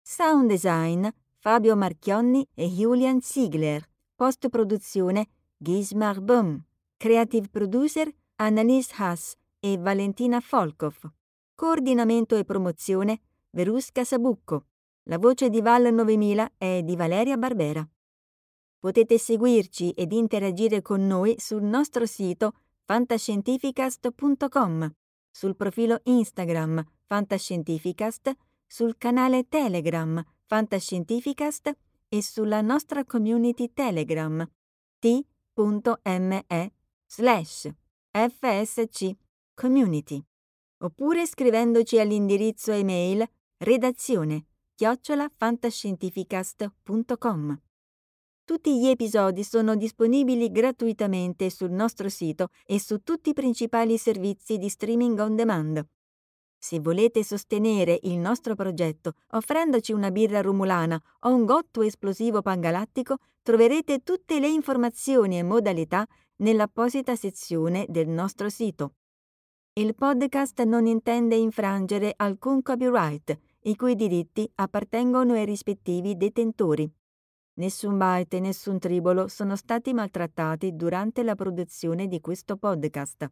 [0.01, 1.05] Sound design
[1.39, 3.85] Fabio Marchionni e Julian Ziegler.
[4.17, 6.63] Post produzione Gismar Bum.
[6.95, 11.11] Creative producer Annalise Haas e Valentina Folkov.
[11.53, 14.67] Coordinamento e promozione Verusca Sabucco.
[15.09, 17.85] La voce di Val 9000 è di Valeria Barbera.
[18.79, 22.53] Potete seguirci ed interagire con noi sul nostro sito
[22.85, 24.93] fantascientificast.com,
[25.29, 28.33] sul profilo Instagram Fantascientificast,
[28.65, 31.77] sul canale Telegram Fantascientificast
[32.09, 34.47] e sulla nostra community Telegram
[34.99, 36.45] t.me
[37.05, 37.69] slash
[38.11, 39.15] fsc
[39.53, 40.23] community
[40.79, 43.27] oppure scrivendoci all'indirizzo email
[43.57, 44.45] redazione
[44.75, 47.61] chiocciolafantascientificast.com.
[48.43, 54.57] Tutti gli episodi sono disponibili gratuitamente sul nostro sito e su tutti i principali servizi
[54.57, 55.83] di streaming on demand.
[56.67, 63.17] Se volete sostenere il nostro progetto offrendoci una birra rumulana o un gotto esplosivo pangalattico,
[63.43, 66.07] troverete tutte le informazioni e modalità
[66.37, 68.95] nell'apposita sezione del nostro sito.
[69.73, 76.91] Il podcast non intende infrangere alcun copyright, i cui diritti appartengono ai rispettivi detentori.
[77.59, 83.31] Nessun byte e nessun tribolo sono stati maltrattati durante la produzione di questo podcast.